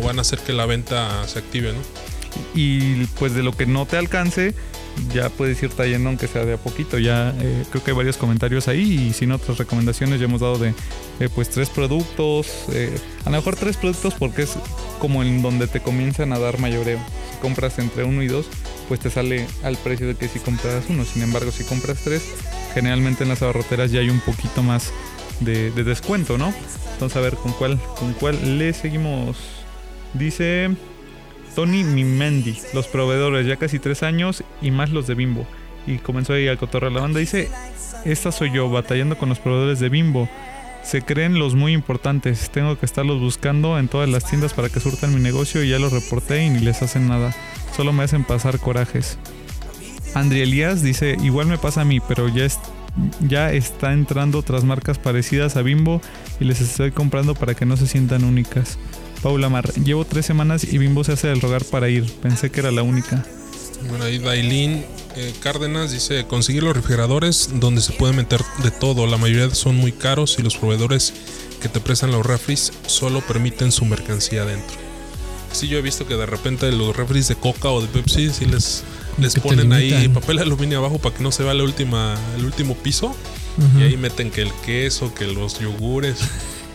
o 0.00 0.06
van 0.06 0.18
a 0.18 0.22
hacer 0.22 0.38
que 0.40 0.52
la 0.52 0.66
venta 0.66 1.26
se 1.26 1.38
active, 1.38 1.72
¿no? 1.72 1.80
y 2.54 3.04
pues 3.18 3.34
de 3.34 3.42
lo 3.42 3.52
que 3.52 3.66
no 3.66 3.86
te 3.86 3.96
alcance 3.96 4.54
ya 5.12 5.30
puedes 5.30 5.62
ir 5.62 5.70
trayendo 5.70 6.10
aunque 6.10 6.28
sea 6.28 6.44
de 6.44 6.52
a 6.52 6.56
poquito. 6.58 6.98
Ya 6.98 7.34
eh, 7.40 7.64
creo 7.70 7.82
que 7.82 7.92
hay 7.92 7.96
varios 7.96 8.18
comentarios 8.18 8.68
ahí 8.68 9.08
y 9.08 9.12
sin 9.14 9.32
otras 9.32 9.56
recomendaciones 9.56 10.20
ya 10.20 10.26
hemos 10.26 10.42
dado 10.42 10.58
de 10.58 10.74
eh, 11.20 11.28
pues 11.34 11.48
tres 11.48 11.70
productos 11.70 12.46
eh, 12.72 12.94
a 13.24 13.30
lo 13.30 13.36
mejor 13.36 13.56
tres 13.56 13.78
productos 13.78 14.14
porque 14.14 14.42
es 14.42 14.54
como 14.98 15.22
en 15.22 15.40
donde 15.40 15.66
te 15.66 15.80
comienzan 15.80 16.32
a 16.32 16.38
dar 16.38 16.58
mayoreo. 16.58 16.98
Si 17.32 17.38
compras 17.38 17.78
entre 17.78 18.04
uno 18.04 18.22
y 18.22 18.28
dos 18.28 18.46
pues 18.88 19.00
te 19.00 19.08
sale 19.08 19.46
al 19.62 19.76
precio 19.78 20.06
de 20.06 20.14
que 20.14 20.28
si 20.28 20.38
compras 20.40 20.84
uno. 20.90 21.06
Sin 21.06 21.22
embargo 21.22 21.50
si 21.52 21.64
compras 21.64 22.00
tres 22.04 22.22
generalmente 22.74 23.22
en 23.22 23.30
las 23.30 23.40
abarroteras 23.40 23.90
ya 23.92 24.00
hay 24.00 24.10
un 24.10 24.20
poquito 24.20 24.62
más 24.62 24.92
de, 25.40 25.70
de 25.72 25.84
descuento 25.84 26.38
no 26.38 26.54
entonces 26.92 27.16
a 27.16 27.20
ver 27.20 27.34
con 27.34 27.52
cuál 27.52 27.80
con 27.98 28.12
cuál 28.12 28.58
le 28.58 28.72
seguimos 28.72 29.61
dice 30.14 30.70
Tony 31.54 31.84
Mimendi, 31.84 32.58
los 32.74 32.86
proveedores, 32.88 33.46
ya 33.46 33.56
casi 33.56 33.78
tres 33.78 34.02
años 34.02 34.42
y 34.60 34.70
más 34.70 34.90
los 34.90 35.06
de 35.06 35.14
Bimbo. 35.14 35.46
Y 35.86 35.98
comenzó 35.98 36.32
ahí 36.34 36.48
a 36.48 36.56
cotorrear 36.56 36.92
la 36.92 37.00
banda. 37.00 37.18
Dice, 37.20 37.50
esta 38.04 38.30
soy 38.32 38.52
yo, 38.52 38.70
batallando 38.70 39.18
con 39.18 39.28
los 39.28 39.38
proveedores 39.38 39.80
de 39.80 39.88
Bimbo. 39.88 40.28
Se 40.84 41.02
creen 41.02 41.38
los 41.38 41.54
muy 41.54 41.72
importantes. 41.72 42.50
Tengo 42.50 42.78
que 42.78 42.86
estarlos 42.86 43.20
buscando 43.20 43.78
en 43.78 43.88
todas 43.88 44.08
las 44.08 44.24
tiendas 44.24 44.54
para 44.54 44.68
que 44.68 44.80
surtan 44.80 45.14
mi 45.14 45.20
negocio 45.20 45.62
y 45.62 45.68
ya 45.68 45.78
los 45.78 45.92
reporté 45.92 46.44
y 46.44 46.50
ni 46.50 46.60
les 46.60 46.82
hacen 46.82 47.08
nada. 47.08 47.34
Solo 47.76 47.92
me 47.92 48.02
hacen 48.04 48.24
pasar 48.24 48.58
corajes. 48.58 49.18
Andri 50.14 50.40
Elías 50.40 50.82
dice, 50.82 51.16
igual 51.22 51.46
me 51.46 51.58
pasa 51.58 51.80
a 51.82 51.84
mí, 51.84 52.00
pero 52.00 52.28
ya, 52.28 52.44
es- 52.44 52.58
ya 53.20 53.52
está 53.52 53.92
entrando 53.92 54.38
otras 54.38 54.64
marcas 54.64 54.98
parecidas 54.98 55.56
a 55.56 55.62
Bimbo 55.62 56.00
y 56.40 56.44
les 56.44 56.60
estoy 56.60 56.90
comprando 56.90 57.34
para 57.34 57.54
que 57.54 57.64
no 57.64 57.76
se 57.76 57.86
sientan 57.86 58.24
únicas. 58.24 58.78
Paula 59.22 59.48
Mar, 59.48 59.72
llevo 59.74 60.04
tres 60.04 60.26
semanas 60.26 60.64
y 60.64 60.78
Bimbo 60.78 61.04
se 61.04 61.12
hace 61.12 61.30
el 61.30 61.40
rogar 61.40 61.64
para 61.64 61.88
ir. 61.88 62.04
Pensé 62.20 62.50
que 62.50 62.60
era 62.60 62.72
la 62.72 62.82
única. 62.82 63.24
Bueno, 63.88 64.04
ahí 64.04 64.18
Dailin 64.18 64.84
eh, 65.16 65.34
Cárdenas 65.40 65.92
dice, 65.92 66.24
conseguir 66.26 66.62
los 66.62 66.74
refrigeradores 66.74 67.50
donde 67.54 67.80
se 67.82 67.92
puede 67.92 68.12
meter 68.12 68.40
de 68.62 68.70
todo. 68.70 69.06
La 69.06 69.18
mayoría 69.18 69.54
son 69.54 69.76
muy 69.76 69.92
caros 69.92 70.36
y 70.38 70.42
los 70.42 70.56
proveedores 70.56 71.14
que 71.60 71.68
te 71.68 71.80
prestan 71.80 72.10
los 72.10 72.26
refris 72.26 72.72
solo 72.86 73.20
permiten 73.20 73.70
su 73.70 73.84
mercancía 73.84 74.42
adentro. 74.42 74.76
Sí, 75.52 75.68
yo 75.68 75.78
he 75.78 75.82
visto 75.82 76.06
que 76.06 76.16
de 76.16 76.26
repente 76.26 76.72
los 76.72 76.96
refris 76.96 77.28
de 77.28 77.36
Coca 77.36 77.70
o 77.70 77.80
de 77.80 77.88
Pepsi 77.88 78.30
sí 78.30 78.46
les, 78.46 78.82
les 79.18 79.38
ponen 79.38 79.72
ahí 79.72 80.08
papel 80.08 80.38
aluminio 80.38 80.78
abajo 80.78 80.98
para 80.98 81.14
que 81.14 81.22
no 81.22 81.30
se 81.30 81.44
vea 81.44 81.54
la 81.54 81.62
última, 81.62 82.16
el 82.36 82.44
último 82.44 82.74
piso. 82.74 83.14
Y 83.78 83.82
ahí 83.82 83.96
meten 83.98 84.30
que 84.30 84.42
el 84.42 84.52
queso, 84.64 85.14
que 85.14 85.26
los 85.26 85.60
yogures. 85.60 86.18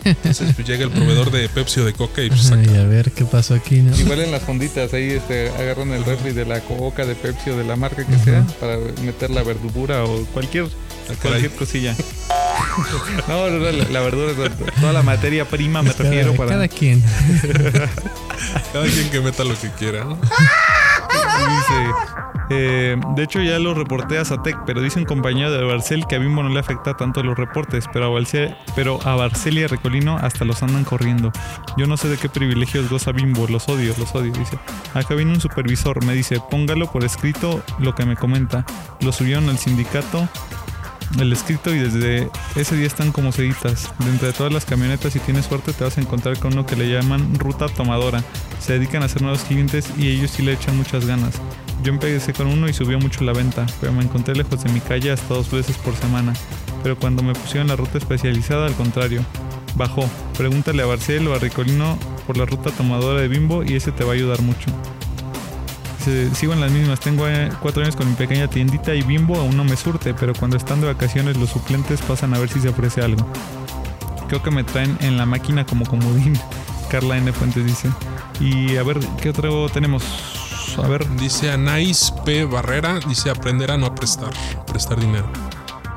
Entonces 0.04 0.54
pues, 0.54 0.66
llega 0.66 0.84
el 0.84 0.90
proveedor 0.90 1.30
de 1.30 1.48
Pepsi 1.48 1.80
o 1.80 1.84
de 1.84 1.92
Coca 1.92 2.22
y 2.22 2.28
pues, 2.28 2.42
saca. 2.42 2.60
Ay, 2.60 2.76
a 2.76 2.84
ver 2.84 3.12
qué 3.12 3.24
pasó 3.24 3.54
aquí, 3.54 3.80
¿no? 3.80 3.96
Igual 3.96 4.20
en 4.20 4.30
las 4.30 4.42
fonditas, 4.42 4.92
ahí 4.94 5.10
este, 5.10 5.50
agarran 5.50 5.92
el 5.92 6.04
refri 6.04 6.32
de 6.32 6.44
la 6.44 6.60
coca, 6.60 7.04
de 7.04 7.14
Pepsi 7.14 7.50
o 7.50 7.56
de 7.56 7.64
la 7.64 7.76
marca 7.76 8.04
que 8.06 8.18
sea 8.18 8.46
para 8.60 8.78
meter 9.02 9.30
la 9.30 9.42
verdura 9.42 10.04
o 10.04 10.24
cualquier, 10.26 10.66
cualquier 11.22 11.52
cosilla. 11.52 11.96
no, 13.28 13.50
no, 13.50 13.58
no, 13.58 13.70
la, 13.70 13.88
la 13.88 14.00
verdura, 14.00 14.32
toda 14.80 14.92
la 14.92 15.02
materia 15.02 15.44
prima 15.44 15.82
me 15.82 15.92
Cada, 15.92 16.04
refiero 16.04 16.34
para... 16.34 16.50
cada 16.50 16.68
quien. 16.68 17.02
Cada 18.72 18.86
quien 18.86 19.10
que 19.10 19.20
meta 19.20 19.44
lo 19.44 19.58
que 19.58 19.70
quiera. 19.70 20.04
¿no? 20.04 20.18
Dice, 21.08 21.90
eh, 22.50 22.96
de 23.14 23.22
hecho 23.22 23.42
ya 23.42 23.58
lo 23.58 23.74
reporté 23.74 24.18
a 24.18 24.24
Satec, 24.24 24.56
pero 24.64 24.80
dice 24.80 24.98
un 24.98 25.04
compañero 25.04 25.52
de 25.52 25.62
Barcel 25.64 26.06
que 26.06 26.16
a 26.16 26.18
Bimbo 26.18 26.42
no 26.42 26.48
le 26.48 26.60
afecta 26.60 26.94
tanto 26.94 27.22
los 27.22 27.36
reportes, 27.36 27.84
pero 27.92 28.06
a, 28.06 28.08
Barcel, 28.08 28.56
pero 28.74 28.98
a 29.04 29.14
Barcel 29.14 29.58
y 29.58 29.64
a 29.64 29.68
Recolino 29.68 30.16
hasta 30.16 30.44
los 30.44 30.62
andan 30.62 30.84
corriendo. 30.84 31.30
Yo 31.76 31.86
no 31.86 31.96
sé 31.96 32.08
de 32.08 32.16
qué 32.16 32.28
privilegios 32.28 32.88
goza 32.88 33.12
Bimbo, 33.12 33.46
los 33.48 33.68
odio, 33.68 33.94
los 33.98 34.14
odio, 34.14 34.32
dice. 34.32 34.58
Acá 34.94 35.14
viene 35.14 35.32
un 35.32 35.40
supervisor, 35.40 36.04
me 36.04 36.14
dice, 36.14 36.40
póngalo 36.50 36.90
por 36.90 37.04
escrito 37.04 37.62
lo 37.78 37.94
que 37.94 38.06
me 38.06 38.16
comenta. 38.16 38.64
Lo 39.00 39.12
subieron 39.12 39.48
al 39.48 39.58
sindicato, 39.58 40.28
el 41.18 41.32
escrito 41.32 41.74
y 41.74 41.78
desde 41.78 42.30
ese 42.56 42.76
día 42.76 42.86
están 42.86 43.12
como 43.12 43.32
seditas. 43.32 43.92
Dentro 43.98 44.26
de 44.26 44.32
todas 44.32 44.52
las 44.52 44.64
camionetas, 44.64 45.12
si 45.12 45.20
tienes 45.20 45.46
suerte, 45.46 45.72
te 45.72 45.84
vas 45.84 45.98
a 45.98 46.00
encontrar 46.00 46.38
con 46.38 46.52
uno 46.52 46.66
que 46.66 46.76
le 46.76 46.90
llaman 46.90 47.34
ruta 47.38 47.68
tomadora. 47.68 48.22
Se 48.60 48.74
dedican 48.74 49.02
a 49.02 49.06
hacer 49.06 49.22
nuevos 49.22 49.42
clientes 49.42 49.88
y 49.96 50.08
ellos 50.08 50.30
sí 50.30 50.42
le 50.42 50.52
echan 50.52 50.76
muchas 50.76 51.06
ganas. 51.06 51.40
Yo 51.82 51.92
empecé 51.92 52.32
con 52.32 52.48
uno 52.48 52.68
y 52.68 52.72
subió 52.72 52.98
mucho 52.98 53.24
la 53.24 53.32
venta, 53.32 53.66
pero 53.80 53.92
me 53.92 54.02
encontré 54.02 54.34
lejos 54.34 54.62
de 54.62 54.72
mi 54.72 54.80
calle 54.80 55.12
hasta 55.12 55.34
dos 55.34 55.50
veces 55.50 55.76
por 55.78 55.94
semana. 55.96 56.34
Pero 56.82 56.98
cuando 56.98 57.22
me 57.22 57.34
pusieron 57.34 57.68
la 57.68 57.76
ruta 57.76 57.98
especializada, 57.98 58.66
al 58.66 58.74
contrario, 58.74 59.24
bajó. 59.76 60.08
Pregúntale 60.36 60.82
a 60.82 60.86
Barcel 60.86 61.26
o 61.28 61.34
a 61.34 61.38
Ricolino 61.38 61.98
por 62.26 62.36
la 62.36 62.44
ruta 62.44 62.70
tomadora 62.70 63.20
de 63.20 63.28
Bimbo 63.28 63.64
y 63.64 63.74
ese 63.74 63.92
te 63.92 64.04
va 64.04 64.12
a 64.12 64.14
ayudar 64.14 64.42
mucho. 64.42 64.70
Dice, 66.08 66.34
Sigo 66.34 66.52
en 66.54 66.60
las 66.60 66.70
mismas, 66.70 67.00
tengo 67.00 67.28
eh, 67.28 67.50
cuatro 67.60 67.82
años 67.82 67.94
con 67.94 68.08
mi 68.08 68.14
pequeña 68.14 68.48
tiendita 68.48 68.94
y 68.94 69.02
Bimbo 69.02 69.38
aún 69.38 69.56
no 69.56 69.64
me 69.64 69.76
surte, 69.76 70.14
pero 70.14 70.32
cuando 70.34 70.56
están 70.56 70.80
de 70.80 70.86
vacaciones 70.86 71.36
los 71.36 71.50
suplentes 71.50 72.00
pasan 72.00 72.32
a 72.34 72.38
ver 72.38 72.48
si 72.48 72.60
se 72.60 72.70
ofrece 72.70 73.02
algo. 73.02 73.26
Creo 74.28 74.42
que 74.42 74.50
me 74.50 74.64
traen 74.64 74.96
en 75.00 75.18
la 75.18 75.26
máquina 75.26 75.66
como 75.66 75.84
comodín. 75.86 76.38
Carla 76.90 77.18
N. 77.18 77.30
Fuentes 77.32 77.66
dice. 77.66 77.90
Y 78.40 78.76
a 78.78 78.82
ver, 78.82 78.98
¿qué 79.20 79.28
otro 79.28 79.68
tenemos? 79.68 80.02
A 80.82 80.86
ver, 80.86 81.06
Dice 81.16 81.50
Anais 81.50 82.12
P. 82.24 82.44
Barrera, 82.44 83.00
dice 83.00 83.28
aprender 83.28 83.70
a 83.70 83.76
no 83.76 83.94
prestar, 83.94 84.32
prestar 84.66 84.98
dinero. 85.00 85.30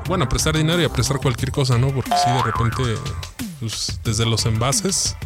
Bueno, 0.06 0.24
a 0.24 0.28
prestar 0.28 0.56
dinero 0.56 0.80
y 0.82 0.84
a 0.84 0.90
prestar 0.90 1.18
cualquier 1.18 1.52
cosa, 1.52 1.78
¿no? 1.78 1.88
Porque 1.88 2.10
si 2.22 2.30
de 2.30 2.42
repente, 2.42 2.82
pues, 3.60 3.98
desde 4.04 4.26
los 4.26 4.44
envases, 4.44 5.16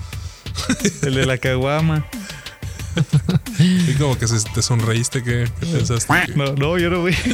el 1.03 1.15
de 1.15 1.27
la 1.27 1.39
caguama. 1.39 2.05
y 3.89 3.95
como 3.95 4.17
que 4.19 4.27
se, 4.29 4.41
te 4.51 4.63
sonreíste, 4.63 5.23
que 5.23 5.49
pensaste? 5.61 6.13
que- 6.27 6.33
No, 6.37 6.53
no, 6.55 6.79
yo 6.79 6.91
no 6.91 7.01
voy. 7.01 7.15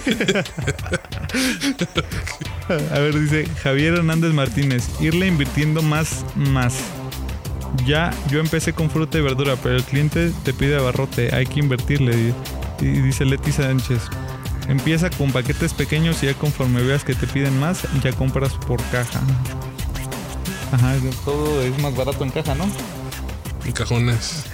A 2.68 2.98
ver, 2.98 3.18
dice 3.18 3.46
Javier 3.62 3.94
Hernández 3.94 4.32
Martínez, 4.32 4.84
irle 5.00 5.26
invirtiendo 5.26 5.82
más, 5.82 6.24
más. 6.36 6.74
Ya, 7.86 8.12
yo 8.30 8.38
empecé 8.40 8.72
con 8.72 8.90
fruta 8.90 9.18
y 9.18 9.22
verdura, 9.22 9.56
pero 9.62 9.76
el 9.76 9.82
cliente 9.84 10.30
te 10.44 10.52
pide 10.52 10.76
abarrote, 10.76 11.34
hay 11.34 11.46
que 11.46 11.60
invertirle. 11.60 12.14
di- 12.16 12.34
Y 12.80 12.86
dice 13.00 13.24
Leti 13.24 13.50
Sánchez, 13.52 14.00
empieza 14.68 15.08
con 15.10 15.32
paquetes 15.32 15.72
pequeños 15.74 16.22
y 16.22 16.26
ya 16.26 16.34
conforme 16.34 16.82
veas 16.82 17.04
que 17.04 17.14
te 17.14 17.26
piden 17.26 17.58
más, 17.60 17.80
ya 18.02 18.12
compras 18.12 18.52
por 18.66 18.82
caja. 18.90 19.20
Ajá, 20.72 20.94
todo 21.24 21.62
es 21.62 21.78
más 21.80 21.94
barato 21.96 22.24
en 22.24 22.30
caja, 22.30 22.54
¿no? 22.54 22.66
En 23.64 23.72
cajones. 23.72 24.44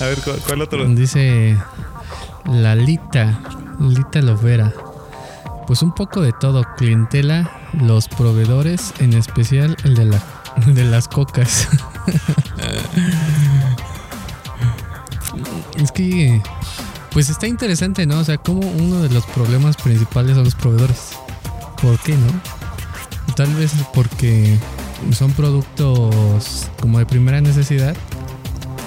A 0.00 0.06
ver, 0.06 0.18
¿cuál, 0.22 0.40
cuál 0.46 0.62
otro? 0.62 0.86
Dice 0.86 1.58
Lalita, 2.46 3.38
Lita 3.78 4.22
Lovera. 4.22 4.72
Pues 5.66 5.82
un 5.82 5.94
poco 5.94 6.22
de 6.22 6.32
todo, 6.32 6.64
clientela, 6.78 7.50
los 7.74 8.08
proveedores, 8.08 8.94
en 8.98 9.12
especial 9.12 9.76
el 9.84 9.94
de, 9.94 10.06
la, 10.06 10.22
de 10.66 10.84
las 10.84 11.06
cocas. 11.06 11.68
es 15.76 15.92
que, 15.92 16.42
pues 17.12 17.28
está 17.28 17.46
interesante, 17.46 18.06
¿no? 18.06 18.20
O 18.20 18.24
sea, 18.24 18.38
como 18.38 18.60
uno 18.60 19.00
de 19.00 19.10
los 19.10 19.26
problemas 19.26 19.76
principales 19.76 20.34
son 20.34 20.44
los 20.44 20.54
proveedores. 20.54 21.10
¿Por 21.82 21.98
qué, 21.98 22.16
no? 22.16 22.40
Tal 23.36 23.54
vez 23.54 23.72
porque 23.92 24.58
son 25.12 25.32
productos 25.32 26.70
como 26.80 26.98
de 26.98 27.06
primera 27.06 27.42
necesidad 27.42 27.94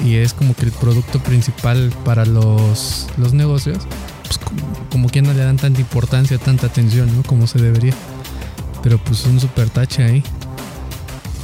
y 0.03 0.17
es 0.17 0.33
como 0.33 0.53
que 0.55 0.65
el 0.65 0.71
producto 0.71 1.19
principal 1.19 1.91
para 2.03 2.25
los, 2.25 3.07
los 3.17 3.33
negocios, 3.33 3.79
pues 4.23 4.37
como, 4.37 4.61
como 4.89 5.09
que 5.09 5.21
no 5.21 5.33
le 5.33 5.43
dan 5.43 5.57
tanta 5.57 5.79
importancia, 5.79 6.37
tanta 6.37 6.67
atención, 6.67 7.15
¿no? 7.15 7.23
Como 7.23 7.47
se 7.47 7.59
debería. 7.59 7.93
Pero 8.81 8.97
pues 8.97 9.25
un 9.25 9.39
super 9.39 9.69
tache 9.69 10.03
ahí. 10.03 10.23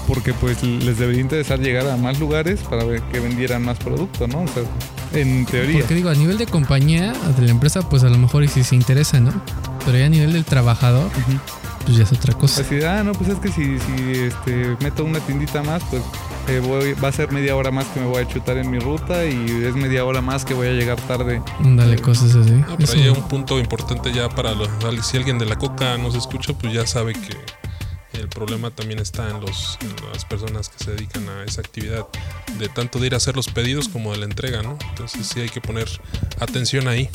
Porque 0.08 0.34
pues 0.34 0.62
les 0.63 0.98
debería 0.98 1.22
interesar 1.22 1.60
llegar 1.60 1.88
a 1.88 1.96
más 1.96 2.20
lugares 2.20 2.60
para 2.62 2.84
ver 2.84 3.01
que 3.04 3.20
vendieran 3.20 3.63
más 3.63 3.78
producto, 3.78 4.28
¿no? 4.28 4.42
O 4.42 4.48
sea, 4.48 4.63
en 5.13 5.46
teoría. 5.46 5.80
Porque 5.80 5.96
digo, 5.96 6.10
a 6.10 6.16
nivel 6.16 6.38
de 6.38 6.48
compañía, 6.48 7.13
de 7.38 7.46
la 7.46 7.51
empresa, 7.51 7.88
pues 7.88 8.04
a 8.04 8.10
lo 8.10 8.18
mejor 8.18 8.44
y 8.44 8.50
sí 8.50 8.63
se 8.63 8.75
interesa, 8.75 9.20
¿no? 9.20 9.32
Pero 9.86 9.98
ya 9.98 10.08
a 10.08 10.10
nivel 10.10 10.34
del 10.34 10.44
trabajador, 10.44 11.10
pues 11.86 11.98
ya 11.98 12.04
es 12.04 12.12
otra 12.12 12.34
cosa. 12.34 12.62
Así 12.62 12.75
de, 12.75 12.88
ah, 12.88 13.04
no, 13.04 13.13
pues 13.13 13.30
es 13.30 13.39
que 13.39 13.50
si, 13.50 13.80
si 13.80 14.20
este, 14.20 14.75
meto 14.82 15.06
una 15.06 15.20
tiendita 15.20 15.63
más, 15.63 15.82
pues 15.89 16.01
eh, 16.50 16.60
voy, 16.60 16.94
va 16.94 17.10
a 17.10 17.12
ser 17.12 17.32
media 17.32 17.56
hora 17.56 17.72
más 17.72 17.86
que 17.88 18.00
me 18.00 18.08
voy 18.08 18.24
a 18.24 18.27
chutar 18.27 18.58
en 18.58 18.70
mi 18.72 18.79
ruta 18.79 19.25
y 19.25 19.63
es 19.65 19.75
media 19.75 20.03
hora 20.03 20.22
más 20.22 20.46
que 20.46 20.53
voy 20.53 20.68
a 20.68 20.72
llegar 20.72 21.00
tarde. 21.01 21.41
Dale 21.60 21.98
cosas 22.00 22.36
así. 22.36 22.51
No, 22.51 22.77
pero 22.77 22.91
hay 22.94 23.10
un 23.10 23.27
punto 23.27 23.60
importante 23.60 24.12
ya 24.12 24.29
para 24.29 24.53
los. 24.53 24.70
Si 25.06 25.18
alguien 25.18 25.38
de 25.38 25.46
la 25.46 25.58
coca 25.58 25.98
nos 25.98 26.15
escucha, 26.15 26.53
pues 26.53 26.74
ya 26.74 26.88
sabe 26.88 27.13
que 27.13 27.38
el 28.20 28.27
problema 28.27 28.72
también 28.72 29.00
está 29.00 29.29
en, 29.29 29.39
los, 29.41 29.77
en 29.82 29.96
las 30.12 30.25
personas 30.25 30.70
que 30.70 30.84
se 30.84 30.91
dedican 30.91 31.29
a 31.29 31.44
esa 31.44 31.62
actividad, 31.62 32.06
de 32.58 32.68
tanto 32.68 33.00
de 33.00 33.08
ir 33.08 33.13
a 33.13 33.18
hacer 33.18 33.36
los 33.36 33.48
pedidos 33.48 33.88
como 33.88 34.12
de 34.12 34.18
la 34.18 34.25
entrega, 34.25 34.62
¿no? 34.63 34.77
Entonces 34.89 35.27
sí 35.27 35.39
hay 35.39 35.50
que 35.50 35.62
poner 35.62 35.88
atención 36.39 36.88
ahí. 36.88 37.10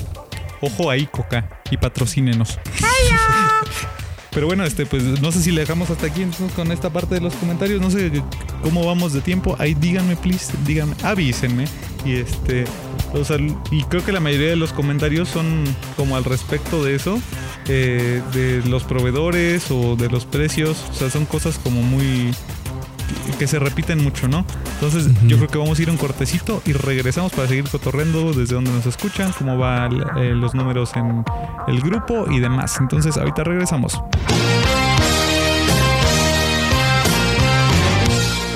Ojo 0.60 0.90
ahí, 0.90 1.06
Coca, 1.06 1.60
y 1.70 1.76
patrocínenos. 1.76 2.58
Pero 4.34 4.46
bueno, 4.48 4.64
este, 4.64 4.84
pues 4.84 5.02
no 5.22 5.30
sé 5.30 5.40
si 5.40 5.52
le 5.52 5.60
dejamos 5.60 5.88
hasta 5.90 6.06
aquí 6.06 6.26
con 6.56 6.72
esta 6.72 6.90
parte 6.90 7.14
de 7.14 7.20
los 7.20 7.34
comentarios. 7.34 7.80
No 7.80 7.90
sé 7.90 8.10
cómo 8.62 8.84
vamos 8.84 9.12
de 9.12 9.20
tiempo. 9.20 9.54
Ahí 9.60 9.74
díganme, 9.74 10.16
please, 10.16 10.52
díganme, 10.66 10.96
avísenme. 11.04 11.66
Y 12.04 12.16
este, 12.16 12.64
o 13.12 13.24
sea, 13.24 13.38
y 13.70 13.82
creo 13.84 14.04
que 14.04 14.10
la 14.10 14.20
mayoría 14.20 14.48
de 14.48 14.56
los 14.56 14.72
comentarios 14.72 15.28
son 15.28 15.64
como 15.96 16.16
al 16.16 16.24
respecto 16.24 16.82
de 16.82 16.96
eso, 16.96 17.20
eh, 17.68 18.20
de 18.32 18.62
los 18.68 18.82
proveedores 18.82 19.70
o 19.70 19.94
de 19.94 20.08
los 20.08 20.26
precios. 20.26 20.84
O 20.90 20.94
sea, 20.94 21.10
son 21.10 21.24
cosas 21.26 21.58
como 21.58 21.80
muy 21.80 22.32
que 23.38 23.46
se 23.46 23.58
repiten 23.58 24.02
mucho, 24.02 24.28
¿no? 24.28 24.44
Entonces 24.74 25.08
yo 25.26 25.36
creo 25.36 25.48
que 25.48 25.58
vamos 25.58 25.78
a 25.78 25.82
ir 25.82 25.90
un 25.90 25.96
cortecito 25.96 26.62
y 26.64 26.72
regresamos 26.72 27.32
para 27.32 27.48
seguir 27.48 27.68
cotorreando 27.68 28.32
desde 28.32 28.54
donde 28.54 28.70
nos 28.70 28.86
escuchan, 28.86 29.32
cómo 29.38 29.58
van 29.58 29.92
eh, 30.18 30.34
los 30.34 30.54
números 30.54 30.94
en 30.96 31.24
el 31.68 31.80
grupo 31.80 32.30
y 32.30 32.40
demás. 32.40 32.78
Entonces 32.80 33.16
ahorita 33.16 33.44
regresamos. 33.44 34.00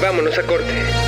Vámonos 0.01 0.39
a 0.39 0.43
corte. 0.43 1.08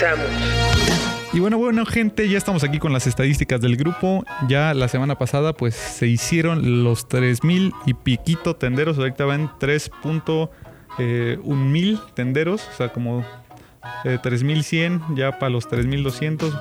Regresamos. 0.00 0.26
Y 1.32 1.40
bueno, 1.40 1.58
bueno, 1.58 1.84
gente, 1.86 2.28
ya 2.28 2.38
estamos 2.38 2.64
aquí 2.64 2.78
con 2.78 2.92
las 2.92 3.06
estadísticas 3.06 3.60
del 3.60 3.76
grupo. 3.76 4.24
Ya 4.48 4.74
la 4.74 4.88
semana 4.88 5.16
pasada, 5.18 5.52
pues 5.54 5.74
se 5.74 6.06
hicieron 6.06 6.84
los 6.84 7.08
3000 7.08 7.72
y 7.86 7.94
piquito 7.94 8.56
tenderos. 8.56 8.98
Ahorita 8.98 9.24
van 9.24 9.50
3.1 9.58 10.48
mil 11.56 11.98
tenderos, 12.14 12.68
o 12.72 12.76
sea, 12.76 12.90
como 12.92 13.24
eh, 14.04 14.18
3100, 14.22 15.02
ya 15.14 15.38
para 15.38 15.50
los 15.50 15.68
3200. 15.68 16.54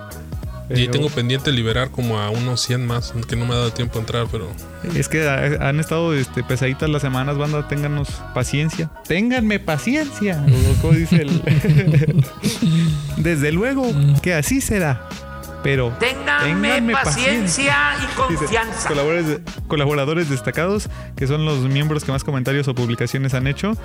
Y 0.67 0.85
Eh, 0.85 0.87
tengo 0.87 1.09
pendiente 1.09 1.51
liberar 1.51 1.91
como 1.91 2.19
a 2.19 2.31
unos 2.31 2.59
100 2.61 2.87
más, 2.87 3.13
que 3.29 3.35
no 3.35 3.45
me 3.45 3.53
ha 3.53 3.57
dado 3.57 3.71
tiempo 3.71 3.99
a 3.99 4.01
entrar, 4.01 4.25
pero 4.31 4.49
Es 4.95 5.07
que 5.07 5.27
ha- 5.29 5.69
han 5.69 5.79
estado 5.79 6.11
este, 6.15 6.43
pesaditas 6.43 6.89
las 6.89 7.03
semanas, 7.03 7.37
banda, 7.37 7.67
ténganos 7.67 8.09
paciencia. 8.33 8.89
Ténganme 9.07 9.59
paciencia. 9.59 10.43
como 10.81 10.93
dice 10.93 11.17
el- 11.21 12.25
Desde 13.25 13.51
luego 13.51 13.83
que 14.21 14.35
así 14.35 14.61
será. 14.61 15.09
Pero 15.63 15.91
ténganme, 15.99 16.93
paciencia 16.93 17.95
y 18.03 18.15
confianza. 18.15 18.87
Colaboradores, 18.87 19.39
colaboradores 19.67 20.29
destacados, 20.29 20.91
que 21.15 21.25
son 21.25 21.43
los 21.43 21.61
miembros 21.61 22.03
que 22.03 22.11
más 22.11 22.23
comentarios 22.23 22.67
o 22.67 22.75
publicaciones 22.75 23.33
han 23.33 23.47
hecho. 23.47 23.75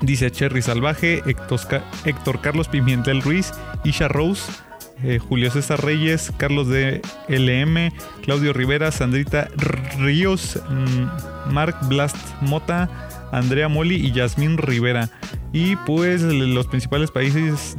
Dice 0.00 0.32
Cherry 0.32 0.60
Salvaje, 0.60 1.22
Héctor 1.24 2.40
Carlos 2.40 2.66
Pimentel 2.66 3.22
Ruiz, 3.22 3.52
Isha 3.84 4.08
Rose, 4.08 4.50
eh, 5.04 5.20
Julio 5.20 5.52
César 5.52 5.84
Reyes, 5.84 6.32
Carlos 6.36 6.66
de 6.66 7.00
LM, 7.28 7.92
Claudio 8.24 8.52
Rivera, 8.52 8.90
Sandrita 8.90 9.46
Ríos, 10.00 10.60
mm, 10.68 11.52
Mark 11.52 11.76
Blast 11.82 12.16
Mota, 12.40 12.90
Andrea 13.30 13.68
Moli 13.68 14.04
y 14.04 14.10
Yasmín 14.10 14.58
Rivera. 14.58 15.10
Y 15.52 15.76
pues 15.76 16.22
los 16.22 16.66
principales 16.66 17.12
países, 17.12 17.76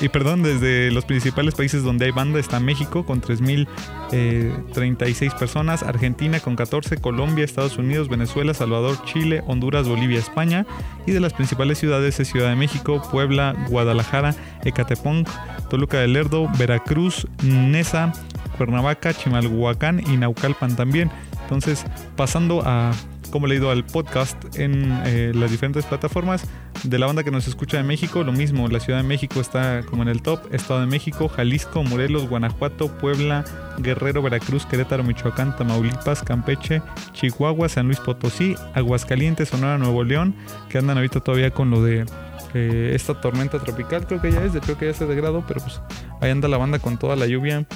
y 0.00 0.08
perdón, 0.08 0.42
desde 0.42 0.90
los 0.90 1.04
principales 1.04 1.54
países 1.54 1.82
donde 1.82 2.06
hay 2.06 2.10
banda 2.10 2.40
está 2.40 2.58
México 2.58 3.04
con 3.04 3.20
3.036 3.20 5.38
personas, 5.38 5.82
Argentina 5.82 6.40
con 6.40 6.56
14, 6.56 6.96
Colombia, 6.96 7.44
Estados 7.44 7.76
Unidos, 7.76 8.08
Venezuela, 8.08 8.54
Salvador, 8.54 8.96
Chile, 9.04 9.42
Honduras, 9.46 9.86
Bolivia, 9.86 10.18
España. 10.18 10.64
Y 11.06 11.12
de 11.12 11.20
las 11.20 11.34
principales 11.34 11.78
ciudades 11.78 12.18
es 12.18 12.28
Ciudad 12.28 12.48
de 12.48 12.56
México, 12.56 13.02
Puebla, 13.10 13.54
Guadalajara, 13.68 14.34
Ecatepec, 14.64 15.28
Toluca 15.68 15.98
del 15.98 16.14
Lerdo, 16.14 16.48
Veracruz, 16.58 17.26
Nesa, 17.42 18.12
Cuernavaca, 18.56 19.12
Chimalhuacán 19.14 20.00
y 20.00 20.16
Naucalpan 20.16 20.76
también. 20.76 21.10
Entonces, 21.42 21.84
pasando 22.16 22.62
a 22.64 22.92
como 23.30 23.46
le 23.46 23.54
he 23.54 23.58
ido 23.58 23.70
al 23.70 23.84
podcast 23.84 24.36
en 24.56 24.92
eh, 25.06 25.32
las 25.34 25.50
diferentes 25.50 25.84
plataformas. 25.86 26.46
De 26.84 26.98
la 26.98 27.06
banda 27.06 27.24
que 27.24 27.30
nos 27.30 27.46
escucha 27.46 27.76
de 27.76 27.82
México, 27.82 28.22
lo 28.24 28.32
mismo. 28.32 28.68
La 28.68 28.80
Ciudad 28.80 29.00
de 29.00 29.06
México 29.06 29.40
está 29.40 29.82
como 29.82 30.02
en 30.02 30.08
el 30.08 30.22
top. 30.22 30.40
Estado 30.52 30.80
de 30.80 30.86
México, 30.86 31.28
Jalisco, 31.28 31.82
Morelos, 31.84 32.28
Guanajuato, 32.28 32.88
Puebla, 32.98 33.44
Guerrero, 33.78 34.22
Veracruz, 34.22 34.66
Querétaro, 34.66 35.04
Michoacán, 35.04 35.56
Tamaulipas, 35.56 36.22
Campeche, 36.22 36.82
Chihuahua, 37.12 37.68
San 37.68 37.86
Luis 37.86 38.00
Potosí, 38.00 38.54
Aguascalientes, 38.74 39.48
Sonora, 39.48 39.78
Nuevo 39.78 40.04
León, 40.04 40.34
que 40.68 40.78
andan 40.78 40.96
ahorita 40.96 41.20
todavía 41.20 41.50
con 41.50 41.70
lo 41.70 41.82
de 41.82 42.06
eh, 42.54 42.92
esta 42.94 43.20
tormenta 43.20 43.58
tropical. 43.58 44.06
Creo 44.06 44.20
que 44.20 44.32
ya 44.32 44.42
es, 44.42 44.52
creo 44.52 44.78
que 44.78 44.86
ya 44.86 44.94
se 44.94 45.06
degradó, 45.06 45.44
pero 45.46 45.60
pues 45.60 45.80
ahí 46.20 46.30
anda 46.30 46.48
la 46.48 46.56
banda 46.56 46.78
con 46.78 46.98
toda 46.98 47.16
la 47.16 47.26
lluvia 47.26 47.66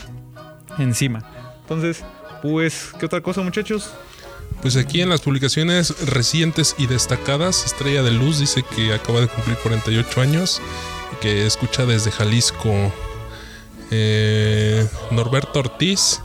encima. 0.79 1.21
Entonces, 1.61 2.05
pues, 2.43 2.93
¿qué 2.99 3.07
otra 3.07 3.21
cosa, 3.21 3.43
muchachos? 3.43 3.95
Pues 4.63 4.77
aquí 4.77 5.03
en 5.03 5.11
las 5.11 5.21
publicaciones 5.21 5.95
recientes 6.07 6.75
y 6.79 6.87
destacadas, 6.87 7.67
Estrella 7.67 8.03
de 8.03 8.11
Luz 8.13 8.39
dice 8.39 8.65
que 8.75 8.95
acaba 8.95 9.21
de 9.21 9.29
cumplir 9.29 9.57
48 9.59 10.21
años 10.23 10.63
y 11.13 11.17
que 11.21 11.47
escucha 11.47 11.85
desde 11.85 12.11
Jalisco. 12.11 12.73
Eh, 13.91 14.87
Norberto 15.11 15.59
Ortiz 15.61 16.21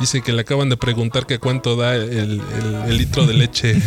dice 0.00 0.20
que 0.20 0.32
le 0.34 0.42
acaban 0.42 0.68
de 0.68 0.76
preguntar 0.76 1.24
que 1.26 1.38
cuánto 1.38 1.76
da 1.76 1.96
el, 1.96 2.02
el- 2.12 2.42
el 2.88 2.98
litro 2.98 3.26
de 3.26 3.32
leche. 3.34 3.74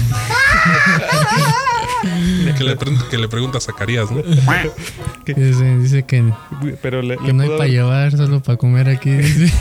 que, 2.58 2.64
le, 2.64 2.76
pre- 2.76 2.92
que 3.12 3.18
le 3.20 3.28
pregunta 3.28 3.60
a 3.60 3.62
Zacarías, 3.62 4.10
¿no? 4.10 4.24
Dice, 5.26 5.78
dice 5.78 6.04
que, 6.04 6.34
Pero 6.82 7.04
le, 7.04 7.18
que 7.18 7.28
le 7.28 7.34
no 7.34 7.44
hay 7.44 7.50
para 7.50 7.68
llevar, 7.68 8.18
solo 8.18 8.42
para 8.42 8.58
comer 8.58 8.90
aquí. 8.90 9.12
dice. 9.12 9.54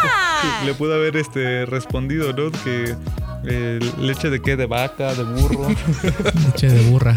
le 0.66 0.74
pudo 0.74 0.94
haber 0.94 1.16
este, 1.16 1.64
respondido, 1.66 2.32
¿no? 2.34 2.50
Que 2.62 2.94
eh, 3.44 3.78
leche 4.00 4.30
de 4.30 4.40
qué, 4.40 4.56
de 4.56 4.66
vaca, 4.66 5.14
de 5.14 5.22
burro 5.24 5.68
Leche 6.46 6.68
de 6.68 6.80
burra. 6.90 7.16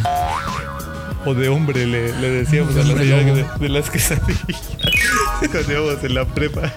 o 1.26 1.34
de 1.34 1.50
hombre, 1.50 1.86
le, 1.86 2.12
le 2.20 2.30
decíamos 2.30 2.76
a 2.76 2.80
la 2.84 2.98
señora 2.98 3.24
de, 3.24 3.46
de 3.60 3.70
las 3.70 3.90
quesadillas. 3.90 4.42
Cuando 5.52 5.72
íbamos 5.72 6.04
en 6.04 6.14
la 6.14 6.26
prepa. 6.26 6.72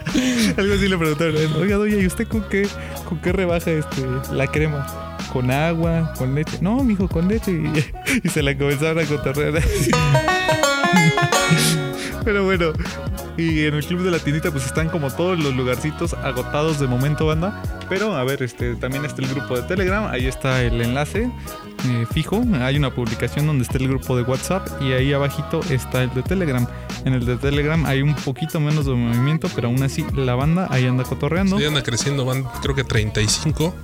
Algo 0.56 0.74
así 0.74 0.88
le 0.88 0.96
preguntaron, 0.96 1.36
oiga, 1.60 1.76
doña, 1.76 1.96
¿y 1.96 2.06
usted 2.06 2.26
con 2.26 2.42
qué, 2.48 2.66
con 3.06 3.18
qué 3.20 3.32
rebaja 3.32 3.70
este, 3.70 4.02
la 4.32 4.46
crema? 4.46 4.86
¿Con 5.32 5.50
agua? 5.50 6.12
¿Con 6.16 6.34
leche? 6.34 6.58
No, 6.60 6.82
mijo, 6.82 7.08
con 7.08 7.28
leche. 7.28 7.52
Y, 7.52 7.70
y 8.26 8.28
se 8.30 8.42
la 8.42 8.56
comenzaron 8.56 9.00
a 9.00 9.06
cotorrear. 9.06 9.62
Pero 12.24 12.44
bueno, 12.44 12.72
y 13.36 13.64
en 13.64 13.74
el 13.74 13.84
club 13.84 14.02
de 14.02 14.10
la 14.10 14.18
tiendita 14.18 14.50
pues 14.50 14.66
están 14.66 14.88
como 14.88 15.10
todos 15.10 15.38
los 15.38 15.54
lugarcitos 15.54 16.14
agotados 16.14 16.78
de 16.78 16.86
momento, 16.86 17.26
banda. 17.26 17.62
Pero 17.88 18.14
a 18.14 18.24
ver, 18.24 18.42
este 18.42 18.76
también 18.76 19.04
está 19.04 19.22
el 19.22 19.28
grupo 19.28 19.56
de 19.56 19.62
Telegram, 19.62 20.06
ahí 20.06 20.26
está 20.26 20.62
el 20.62 20.80
enlace 20.80 21.30
eh, 21.86 22.06
fijo. 22.12 22.42
Hay 22.60 22.76
una 22.76 22.94
publicación 22.94 23.46
donde 23.46 23.64
está 23.64 23.78
el 23.78 23.88
grupo 23.88 24.16
de 24.16 24.22
WhatsApp 24.22 24.66
y 24.80 24.92
ahí 24.92 25.12
abajito 25.12 25.60
está 25.70 26.02
el 26.02 26.14
de 26.14 26.22
Telegram. 26.22 26.66
En 27.04 27.12
el 27.12 27.26
de 27.26 27.36
Telegram 27.36 27.84
hay 27.86 28.02
un 28.02 28.14
poquito 28.14 28.60
menos 28.60 28.86
de 28.86 28.94
movimiento, 28.94 29.48
pero 29.54 29.68
aún 29.68 29.82
así 29.82 30.04
la 30.14 30.34
banda 30.34 30.68
ahí 30.70 30.86
anda 30.86 31.04
cotorreando. 31.04 31.58
Sí, 31.58 31.64
anda 31.64 31.82
creciendo, 31.82 32.24
van 32.24 32.44
creo 32.62 32.74
que 32.74 32.84
35. 32.84 33.74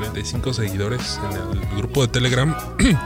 35 0.00 0.54
seguidores 0.54 1.20
en 1.30 1.58
el 1.58 1.76
grupo 1.76 2.02
de 2.02 2.08
Telegram. 2.08 2.54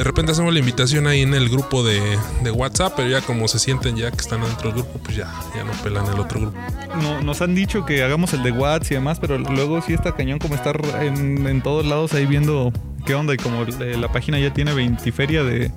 De 0.00 0.04
repente 0.04 0.32
hacemos 0.32 0.50
la 0.54 0.60
invitación 0.60 1.06
ahí 1.06 1.20
en 1.20 1.34
el 1.34 1.50
grupo 1.50 1.82
de, 1.82 2.00
de 2.42 2.50
WhatsApp, 2.50 2.94
pero 2.96 3.10
ya 3.10 3.20
como 3.20 3.46
se 3.48 3.58
sienten 3.58 3.96
ya 3.96 4.10
que 4.10 4.16
están 4.16 4.40
dentro 4.40 4.70
del 4.72 4.80
grupo, 4.82 4.98
pues 5.04 5.14
ya, 5.14 5.30
ya 5.54 5.62
no 5.62 5.72
pelan 5.84 6.06
el 6.06 6.18
otro 6.18 6.40
grupo. 6.40 6.56
No, 7.02 7.20
nos 7.20 7.42
han 7.42 7.54
dicho 7.54 7.84
que 7.84 8.02
hagamos 8.02 8.32
el 8.32 8.42
de 8.42 8.50
WhatsApp 8.50 8.92
y 8.92 8.94
demás, 8.94 9.18
pero 9.20 9.36
luego 9.36 9.82
sí 9.82 9.92
está 9.92 10.12
cañón 10.16 10.38
como 10.38 10.54
estar 10.54 10.80
en, 11.02 11.46
en 11.46 11.60
todos 11.60 11.84
lados 11.84 12.14
ahí 12.14 12.24
viendo 12.24 12.72
qué 13.04 13.14
onda 13.14 13.34
y 13.34 13.36
como 13.36 13.62
la 13.66 14.10
página 14.10 14.38
ya 14.38 14.54
tiene 14.54 14.72
20 14.72 15.12
feria 15.12 15.44
de, 15.44 15.70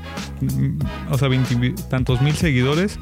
o 1.12 1.18
sea, 1.18 1.28
20 1.28 1.56
vi- 1.56 1.76
tantos 1.90 2.22
mil 2.22 2.34
seguidores, 2.38 2.98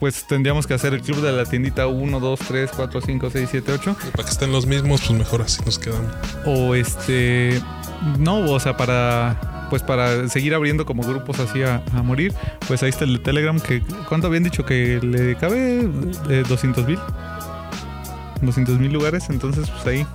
pues 0.00 0.26
tendríamos 0.26 0.66
que 0.66 0.72
hacer 0.72 0.94
el 0.94 1.02
club 1.02 1.20
de 1.20 1.32
la 1.32 1.44
tiendita 1.44 1.86
1, 1.86 2.18
2, 2.18 2.40
3, 2.48 2.70
4, 2.74 3.00
5, 3.02 3.28
6, 3.30 3.48
7, 3.50 3.72
8. 3.72 3.96
Y 4.08 4.10
para 4.12 4.24
que 4.24 4.30
estén 4.30 4.52
los 4.52 4.64
mismos, 4.64 5.02
pues 5.06 5.18
mejor 5.18 5.42
así 5.42 5.60
nos 5.66 5.78
quedamos. 5.78 6.10
O 6.46 6.74
este, 6.74 7.60
no, 8.18 8.38
o 8.50 8.58
sea, 8.58 8.74
para... 8.74 9.57
Pues 9.70 9.82
para 9.82 10.28
seguir 10.28 10.54
abriendo 10.54 10.86
como 10.86 11.02
grupos 11.02 11.40
así 11.40 11.62
a, 11.62 11.82
a 11.94 12.02
morir, 12.02 12.32
pues 12.66 12.82
ahí 12.82 12.88
está 12.90 13.04
el 13.04 13.14
de 13.14 13.18
Telegram 13.18 13.60
que 13.60 13.82
¿cuánto 14.08 14.26
habían 14.28 14.44
dicho 14.44 14.64
que 14.64 14.98
le 15.02 15.36
cabe? 15.36 15.88
Eh, 16.30 16.44
200 16.48 16.86
mil. 16.86 16.98
200 18.40 18.78
mil 18.78 18.92
lugares, 18.92 19.28
entonces 19.30 19.68
pues 19.70 19.86
ahí 19.86 20.06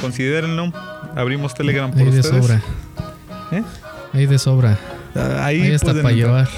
considérenlo. 0.00 0.72
Abrimos 1.14 1.54
Telegram 1.54 1.90
por 1.90 2.00
Ahí 2.00 2.10
de 2.10 2.20
ustedes. 2.20 2.44
sobra. 2.44 2.62
¿Eh? 3.52 3.62
Ahí 4.12 4.26
de 4.26 4.38
sobra. 4.38 4.78
Ah, 5.14 5.46
Ahí, 5.46 5.62
Ahí 5.62 5.72
está 5.72 5.94
para 5.94 6.12
llevar. 6.12 6.48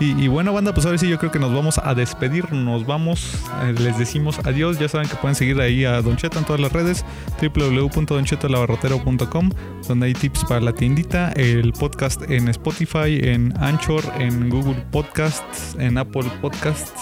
Y, 0.00 0.22
y 0.22 0.28
bueno, 0.28 0.52
banda, 0.52 0.72
pues 0.72 0.86
ahora 0.86 0.98
sí 0.98 1.08
yo 1.08 1.18
creo 1.18 1.32
que 1.32 1.38
nos 1.38 1.52
vamos 1.52 1.80
a 1.82 1.94
despedir. 1.94 2.52
Nos 2.52 2.86
vamos, 2.86 3.34
eh, 3.62 3.74
les 3.78 3.98
decimos 3.98 4.38
adiós. 4.44 4.78
Ya 4.78 4.88
saben 4.88 5.08
que 5.08 5.16
pueden 5.16 5.34
seguir 5.34 5.60
ahí 5.60 5.84
a 5.84 6.00
Don 6.02 6.16
Cheto 6.16 6.38
en 6.38 6.44
todas 6.44 6.60
las 6.60 6.72
redes, 6.72 7.04
www.donchetolabarrotero.com, 7.40 9.50
donde 9.86 10.06
hay 10.06 10.14
tips 10.14 10.44
para 10.44 10.60
la 10.60 10.72
tiendita, 10.72 11.32
el 11.32 11.72
podcast 11.72 12.22
en 12.30 12.48
Spotify, 12.48 13.18
en 13.22 13.52
Anchor, 13.58 14.02
en 14.18 14.48
Google 14.48 14.84
Podcasts, 14.90 15.76
en 15.78 15.98
Apple 15.98 16.30
Podcasts 16.40 16.92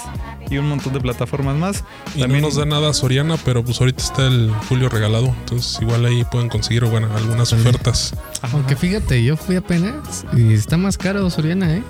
y 0.50 0.59
un 0.59 0.68
montón 0.68 0.92
de 0.92 1.00
plataformas 1.00 1.56
más. 1.56 1.85
Y 2.14 2.20
no 2.20 2.40
nos 2.40 2.56
da 2.56 2.64
nada 2.64 2.92
Soriana, 2.92 3.37
pero 3.44 3.64
pues 3.64 3.80
ahorita 3.80 4.02
está 4.02 4.26
el 4.26 4.52
Julio 4.68 4.88
regalado. 4.88 5.35
Entonces 5.40 5.80
igual 5.80 6.04
ahí 6.04 6.24
pueden 6.24 6.48
conseguir 6.48 6.85
bueno, 6.85 7.09
algunas 7.16 7.52
ofertas. 7.52 8.14
Ajá. 8.42 8.56
Aunque 8.56 8.76
fíjate, 8.76 9.22
yo 9.22 9.37
fui 9.37 9.56
apenas 9.56 10.24
y 10.35 10.54
está 10.54 10.76
más 10.76 10.96
caro 10.96 11.28
Soriana, 11.30 11.74
¿eh? 11.74 11.82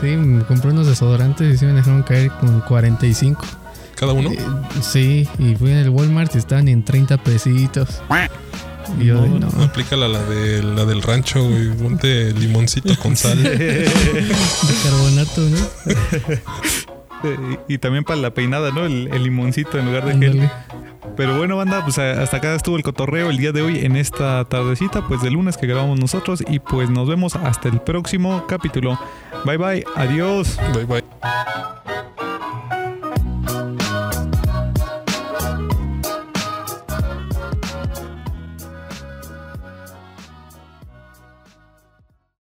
Sí, 0.00 0.06
me 0.06 0.44
compré 0.44 0.70
unos 0.70 0.86
desodorantes 0.86 1.54
y 1.54 1.58
sí 1.58 1.64
me 1.64 1.72
dejaron 1.72 2.02
caer 2.02 2.30
con 2.32 2.60
45. 2.60 3.44
Cada 3.96 4.12
uno. 4.12 4.30
Eh, 4.30 4.38
sí, 4.80 5.28
y 5.38 5.56
fui 5.56 5.72
en 5.72 5.78
el 5.78 5.90
Walmart 5.90 6.34
y 6.34 6.38
estaban 6.38 6.68
en 6.68 6.84
30 6.84 7.18
pesitos. 7.18 8.00
Y 9.00 9.06
yo, 9.06 9.26
no, 9.26 9.48
Aplica 9.62 9.96
la, 9.96 10.08
la, 10.08 10.22
de, 10.24 10.62
la 10.62 10.84
del 10.84 11.02
rancho, 11.02 11.42
güey. 11.42 11.68
Ponte 11.74 12.32
limoncito 12.32 12.96
con 12.98 13.16
sal. 13.16 13.42
de 13.42 13.90
carbonato, 14.84 15.40
¿no? 15.42 15.58
Eh, 17.24 17.58
y, 17.68 17.74
y 17.74 17.78
también 17.78 18.04
para 18.04 18.20
la 18.20 18.30
peinada, 18.30 18.70
¿no? 18.70 18.84
El, 18.86 19.08
el 19.12 19.22
limoncito 19.22 19.78
en 19.78 19.86
lugar 19.86 20.04
de 20.04 20.16
gel. 20.16 20.50
Pero 21.16 21.36
bueno, 21.36 21.56
banda, 21.56 21.82
pues 21.84 21.98
hasta 21.98 22.36
acá 22.36 22.54
estuvo 22.54 22.76
el 22.76 22.82
cotorreo 22.82 23.30
el 23.30 23.38
día 23.38 23.50
de 23.50 23.62
hoy 23.62 23.84
en 23.84 23.96
esta 23.96 24.44
tardecita, 24.44 25.06
pues 25.08 25.20
de 25.22 25.30
lunes 25.30 25.56
que 25.56 25.66
grabamos 25.66 25.98
nosotros. 25.98 26.44
Y 26.48 26.60
pues 26.60 26.90
nos 26.90 27.08
vemos 27.08 27.34
hasta 27.34 27.68
el 27.68 27.80
próximo 27.80 28.44
capítulo. 28.46 28.98
Bye 29.44 29.56
bye, 29.56 29.84
adiós. 29.96 30.58
Bye 30.74 30.84
bye. 30.84 31.04